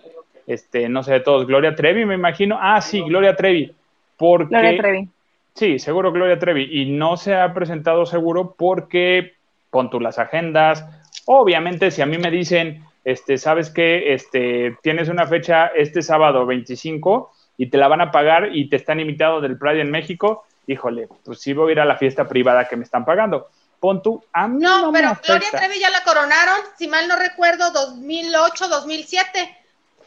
[0.47, 2.57] este, no sé de todos, Gloria Trevi, me imagino.
[2.61, 3.73] Ah, sí, Gloria Trevi.
[4.17, 5.09] Porque Gloria Trevi.
[5.55, 6.67] Sí, seguro Gloria Trevi.
[6.71, 9.33] Y no se ha presentado seguro porque
[9.69, 10.85] pon tú las agendas.
[11.25, 16.45] Obviamente, si a mí me dicen, este, sabes que este, tienes una fecha este sábado
[16.45, 20.45] 25 y te la van a pagar y te están invitado del Pride en México,
[20.67, 23.49] híjole, pues sí voy a ir a la fiesta privada que me están pagando.
[23.79, 25.49] Pon tú, a mí No, no me pero Gloria.
[25.51, 29.57] Trevi ya la coronaron, si mal no recuerdo, 2008, 2007.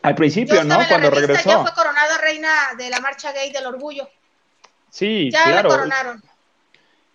[0.02, 0.76] Al principio, ¿no?
[0.86, 1.48] Cuando revista, regresó.
[1.48, 4.08] Ya fue coronada reina de la marcha gay del orgullo.
[4.94, 5.68] Sí, Ya claro.
[5.68, 6.22] la coronaron.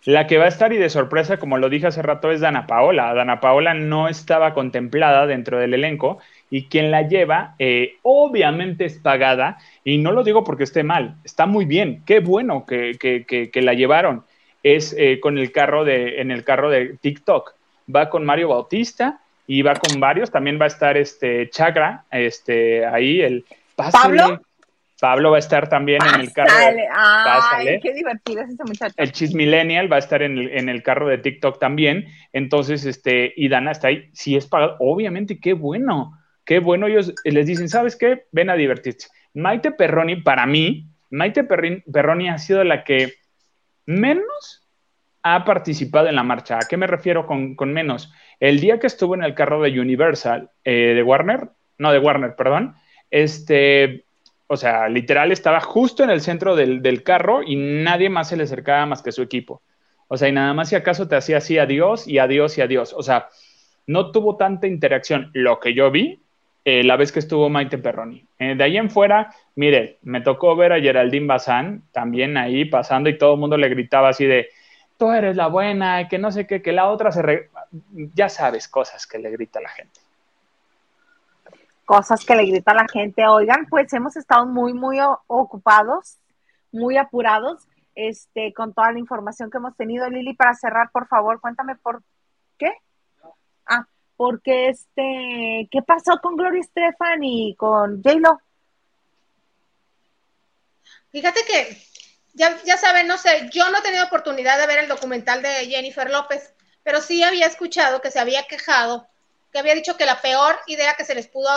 [0.04, 2.66] La que va a estar y de sorpresa, como lo dije hace rato, es Dana
[2.66, 3.14] Paola.
[3.14, 6.18] Dana Paola no estaba contemplada dentro del elenco
[6.50, 11.16] y quien la lleva, eh, obviamente es pagada, y no lo digo porque esté mal,
[11.24, 14.24] está muy bien, qué bueno que, que- que- que la llevaron.
[14.62, 17.54] Es eh, con el carro de, en el carro de TikTok.
[17.94, 20.30] Va con Mario Bautista y va con varios.
[20.30, 24.18] También va a estar este Chagra, este, ahí, el pásale.
[24.18, 24.40] ¿Pablo?
[25.00, 26.52] Pablo va a estar también en el carro.
[26.56, 26.86] de-.
[26.94, 28.94] Ay, qué divertido es ese muchacho.
[28.96, 32.06] el Cheese Millennial va a estar en el, en el carro de TikTok también.
[32.32, 34.10] Entonces, este, y Dana está ahí.
[34.12, 36.18] Si es pagado, obviamente, qué bueno.
[36.44, 36.86] Qué bueno.
[36.86, 38.24] Ellos les dicen, ¿sabes qué?
[38.32, 39.08] Ven a divertirse.
[39.34, 43.14] Maite Perroni, para mí, Maite Perroni ha sido la que
[43.86, 44.68] menos
[45.22, 46.56] ha participado en la marcha.
[46.56, 48.12] ¿A qué me refiero con, con menos?
[48.38, 52.34] El día que estuvo en el carro de Universal, eh, de Warner, no, de Warner,
[52.36, 52.74] perdón,
[53.10, 54.04] este,
[54.52, 58.36] o sea, literal estaba justo en el centro del, del carro y nadie más se
[58.36, 59.62] le acercaba más que su equipo.
[60.08, 62.92] O sea, y nada más si acaso te hacía así adiós y adiós y adiós.
[62.92, 63.28] O sea,
[63.86, 65.30] no tuvo tanta interacción.
[65.34, 66.20] Lo que yo vi
[66.64, 68.26] eh, la vez que estuvo Maite Perroni.
[68.40, 73.08] Eh, de ahí en fuera, mire, me tocó ver a Geraldine Bazán también ahí pasando
[73.08, 74.48] y todo el mundo le gritaba así de,
[74.98, 77.22] tú eres la buena, que no sé qué, que la otra se...
[77.22, 77.50] re-".
[78.14, 80.00] Ya sabes cosas que le grita la gente.
[81.90, 83.26] Cosas que le grita a la gente.
[83.26, 86.18] Oigan, pues hemos estado muy, muy ocupados,
[86.70, 87.66] muy apurados,
[87.96, 90.08] este, con toda la información que hemos tenido.
[90.08, 92.04] Lili, para cerrar, por favor, cuéntame por
[92.60, 92.72] qué.
[93.66, 98.40] Ah, porque este, ¿qué pasó con Gloria Estefan y con J-Lo?
[101.10, 101.76] Fíjate que,
[102.34, 105.66] ya, ya saben, no sé, yo no he tenido oportunidad de ver el documental de
[105.66, 109.09] Jennifer López, pero sí había escuchado que se había quejado,
[109.52, 111.50] que había dicho que la peor idea que se les pudo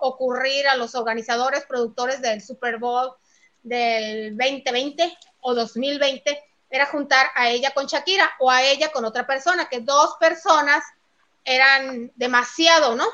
[0.00, 3.14] ocurrir a los organizadores, productores del Super Bowl
[3.62, 9.26] del 2020 o 2020 era juntar a ella con Shakira o a ella con otra
[9.26, 10.84] persona, que dos personas
[11.44, 13.06] eran demasiado, ¿no?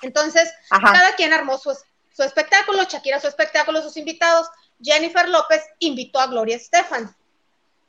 [0.00, 0.92] Entonces, Ajá.
[0.92, 1.76] cada quien armó su,
[2.14, 4.48] su espectáculo, Shakira su espectáculo, sus invitados.
[4.82, 7.14] Jennifer López invitó a Gloria Estefan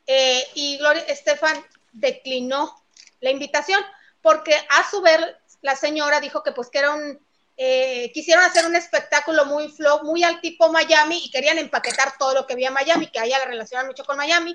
[0.06, 2.84] eh, y Gloria Estefan declinó
[3.22, 3.82] la invitación
[4.22, 5.20] porque a su vez
[5.64, 7.20] la señora dijo que pues que era un,
[7.58, 12.34] eh, quisieron hacer un espectáculo muy flow, muy al tipo Miami y querían empaquetar todo
[12.36, 14.54] lo que había en Miami, que ella la relacionan mucho con Miami.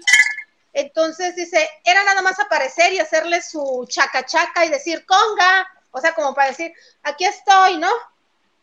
[0.72, 6.00] Entonces dice, era nada más aparecer y hacerle su chaca chaca y decir conga, o
[6.00, 7.90] sea, como para decir, aquí estoy, ¿no?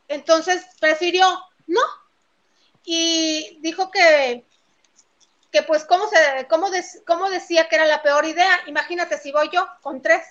[0.08, 1.28] Entonces prefirió,
[1.68, 1.82] no.
[2.84, 4.46] Y dijo que,
[5.52, 8.60] que pues, ¿cómo, se, cómo, des- cómo decía que era la peor idea?
[8.68, 10.22] Imagínate si voy yo con tres.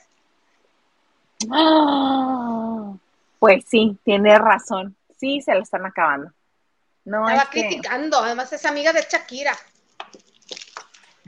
[3.39, 4.97] Pues sí, tiene razón.
[5.21, 6.33] Sí, se lo están acabando.
[7.05, 9.55] No Estaba es que- criticando, además es amiga de Shakira.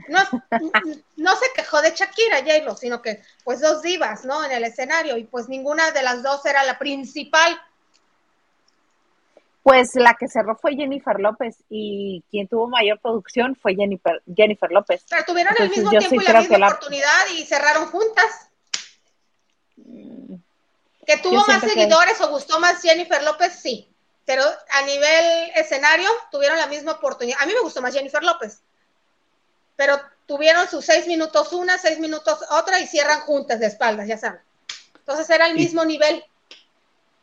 [0.07, 0.19] No,
[1.17, 4.43] no se quejó de Shakira, J-Lo, sino que pues dos divas, ¿no?
[4.43, 7.55] En el escenario y pues ninguna de las dos era la principal.
[9.61, 14.71] Pues la que cerró fue Jennifer López y quien tuvo mayor producción fue Jennifer, Jennifer
[14.71, 15.03] López.
[15.09, 18.49] Pero tuvieron el mismo tiempo sí y la misma la- oportunidad y cerraron juntas.
[21.05, 23.89] Que tuvo más que- seguidores o gustó más Jennifer López, sí.
[24.25, 27.39] Pero a nivel escenario tuvieron la misma oportunidad.
[27.41, 28.61] A mí me gustó más Jennifer López.
[29.77, 34.17] Pero tuvieron sus seis minutos una, seis minutos otra y cierran juntas de espaldas, ya
[34.17, 34.41] saben.
[34.99, 36.23] Entonces era el Y- mismo nivel.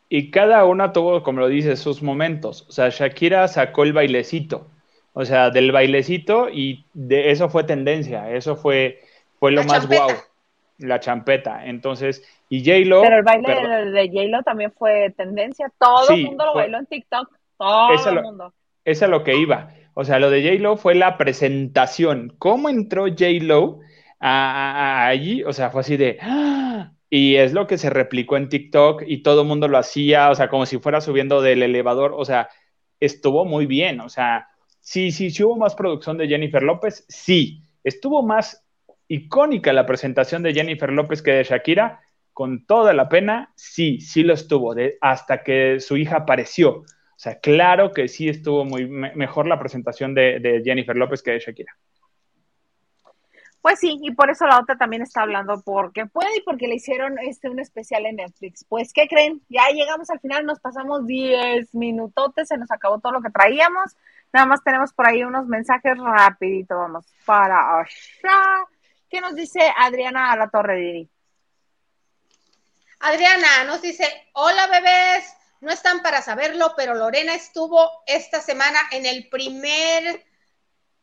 [0.09, 2.65] Y cada una tuvo, como lo dices, sus momentos.
[2.69, 4.67] O sea, Shakira sacó el bailecito.
[5.13, 8.31] O sea, del bailecito y de eso fue tendencia.
[8.31, 9.03] Eso fue,
[9.39, 10.03] fue lo La más champeta.
[10.05, 10.17] guau.
[10.77, 11.65] La champeta.
[11.65, 13.01] Entonces, y J-Lo.
[13.01, 15.71] Pero el baile perdón, de, de J-Lo también fue tendencia.
[15.79, 17.29] Todo el Sí, mundo lo fue- bailó en TikTok.
[17.57, 18.53] Todo el mundo.
[18.83, 19.69] es a lo que iba.
[19.93, 22.35] O sea, lo de J-Lo fue la presentación.
[22.37, 23.79] ¿Cómo entró J-Lo
[24.19, 25.43] allí?
[25.43, 26.17] O sea, fue así de.
[26.21, 26.91] ¡ah!
[27.09, 30.35] Y es lo que se replicó en TikTok y todo el mundo lo hacía, o
[30.35, 32.13] sea, como si fuera subiendo del elevador.
[32.17, 32.49] O sea,
[32.99, 34.01] estuvo muy bien.
[34.01, 34.47] O sea,
[34.81, 37.05] sí, sí, sí hubo más producción de Jennifer López.
[37.07, 38.64] Sí, estuvo más
[39.07, 42.01] icónica la presentación de Jennifer López que de Shakira.
[42.33, 46.79] Con toda la pena, sí, sí lo estuvo, de, hasta que su hija apareció.
[46.79, 51.23] O sea, claro que sí estuvo muy me- mejor la presentación de, de Jennifer López
[51.23, 51.77] que de Shakira.
[53.61, 56.75] Pues sí, y por eso la otra también está hablando porque puede y porque le
[56.75, 58.65] hicieron este un especial en Netflix.
[58.69, 59.41] Pues, ¿qué creen?
[59.49, 63.95] Ya llegamos al final, nos pasamos 10 minutotes, se nos acabó todo lo que traíamos,
[64.35, 68.65] Nada más tenemos por ahí unos mensajes rapidito, vamos para allá.
[69.15, 71.09] ¿Qué nos dice Adriana a la Torre Didi?
[72.99, 79.05] Adriana nos dice, hola bebés, no están para saberlo, pero Lorena estuvo esta semana en
[79.05, 80.21] el primer,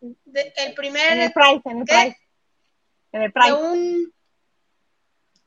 [0.03, 1.13] el primer...
[1.13, 2.19] En el Pride, en el Pride.
[3.13, 3.33] En el.
[3.33, 4.15] De un,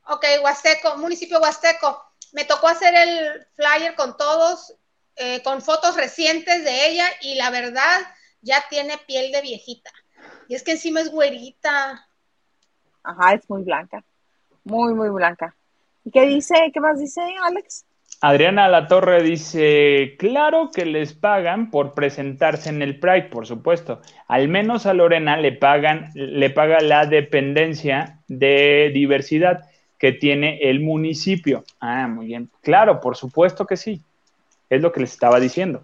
[0.07, 2.03] ok, Huasteco, municipio Huasteco.
[2.31, 4.73] Me tocó hacer el flyer con todos,
[5.17, 8.01] eh, con fotos recientes de ella y la verdad
[8.41, 9.91] ya tiene piel de viejita.
[10.47, 12.09] Y es que encima es güerita.
[13.05, 14.03] Ajá, es muy blanca.
[14.63, 15.55] Muy, muy blanca.
[16.03, 16.55] ¿Y qué dice?
[16.73, 17.85] ¿Qué más dice Alex?
[18.21, 24.01] Adriana La Torre dice, claro que les pagan por presentarse en el Pride, por supuesto.
[24.27, 29.69] Al menos a Lorena le pagan, le paga la dependencia de diversidad
[29.99, 31.63] que tiene el municipio.
[31.79, 32.49] Ah, muy bien.
[32.61, 34.01] Claro, por supuesto que sí.
[34.69, 35.83] Es lo que les estaba diciendo.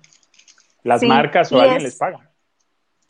[0.84, 2.28] Las Sí, marcas o alguien es- les paga.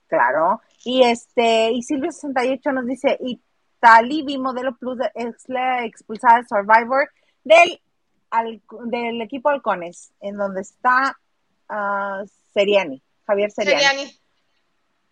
[0.08, 0.62] Claro.
[0.84, 3.40] Y este, y Silvio 68 nos dice, y
[3.82, 7.10] Talibi Modelo Plus de- es la expulsada de Survivor
[7.44, 7.82] del,
[8.30, 11.20] al- del equipo Halcones, en donde está
[11.68, 13.82] ah, Seriani, Javier Seriani.
[13.84, 14.20] Seriani.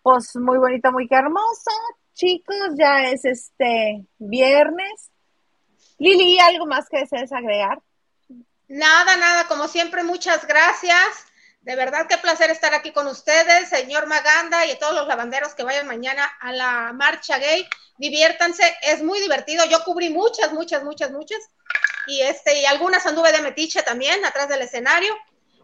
[0.02, 1.72] Pues muy bonito, muy hermoso.
[2.14, 5.10] Chicos, ya es este viernes.
[5.98, 7.82] Lili, ¿algo más que desees agregar?
[8.68, 11.26] Nada, nada, como siempre, muchas gracias.
[11.62, 15.64] De verdad, qué placer estar aquí con ustedes, señor Maganda y todos los lavanderos que
[15.64, 17.68] vayan mañana a la marcha gay.
[17.98, 19.66] Diviértanse, es muy divertido.
[19.66, 21.40] Yo cubrí muchas, muchas, muchas, muchas.
[22.08, 25.14] Y este, y algunas anduve de metiche también atrás del escenario.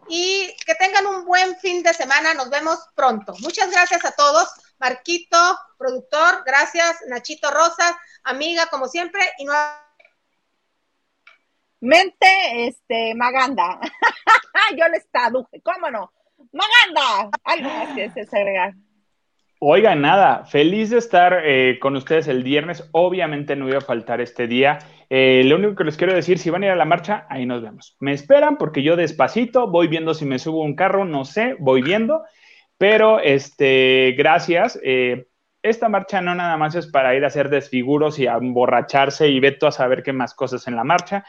[0.08, 2.34] Y que tengan un buen fin de semana.
[2.34, 3.34] Nos vemos pronto.
[3.38, 4.48] Muchas gracias a todos.
[4.78, 6.98] Marquito, productor, gracias.
[7.08, 9.32] Nachito Rosas, amiga, como siempre.
[9.38, 9.54] Y no
[11.86, 12.26] Mente,
[12.66, 13.78] este, Maganda.
[14.76, 16.10] Yo les traduje, ¿cómo no?
[16.52, 18.74] Maganda, algo más que desees agregar.
[19.60, 22.88] Oigan, nada, feliz de estar eh, con ustedes el viernes.
[22.90, 24.80] Obviamente no iba a faltar este día.
[25.08, 27.46] Eh, lo único que les quiero decir, si van a ir a la marcha, ahí
[27.46, 27.96] nos vemos.
[28.00, 31.82] Me esperan porque yo despacito voy viendo si me subo un carro, no sé, voy
[31.82, 32.24] viendo.
[32.78, 34.78] Pero, este, gracias.
[34.82, 35.28] Eh,
[35.62, 39.38] esta marcha no nada más es para ir a hacer desfiguros y a emborracharse y
[39.38, 41.24] veto a saber qué más cosas en la marcha.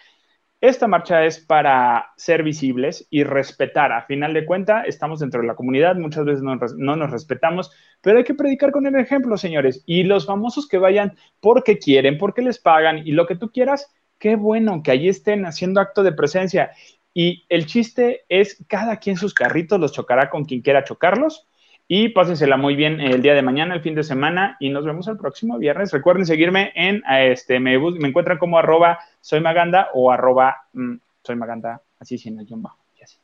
[0.59, 3.91] Esta marcha es para ser visibles y respetar.
[3.91, 7.71] A final de cuentas, estamos dentro de la comunidad, muchas veces no nos respetamos,
[8.01, 9.83] pero hay que predicar con el ejemplo, señores.
[9.85, 13.93] Y los famosos que vayan porque quieren, porque les pagan y lo que tú quieras,
[14.17, 16.71] qué bueno que allí estén haciendo acto de presencia.
[17.13, 21.47] Y el chiste es cada quien sus carritos los chocará con quien quiera chocarlos.
[21.89, 25.07] Y pásensela muy bien el día de mañana, el fin de semana, y nos vemos
[25.07, 25.93] el próximo viernes.
[25.93, 30.95] Recuerden seguirme en, este, me, bus- me encuentran como arroba soy maganda o arroba mm,
[31.23, 32.77] soy maganda, así sin el guion bajo.
[32.99, 33.17] y así.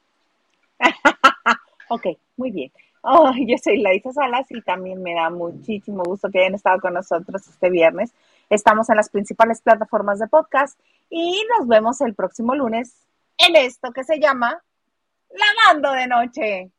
[1.89, 2.07] Ok,
[2.37, 2.71] muy bien.
[3.01, 6.93] Oh, yo soy Laisa Salas y también me da muchísimo gusto que hayan estado con
[6.93, 8.13] nosotros este viernes.
[8.49, 10.79] Estamos en las principales plataformas de podcast
[11.09, 12.95] y nos vemos el próximo lunes
[13.37, 14.57] en esto que se llama
[15.29, 16.71] Lavando de Noche.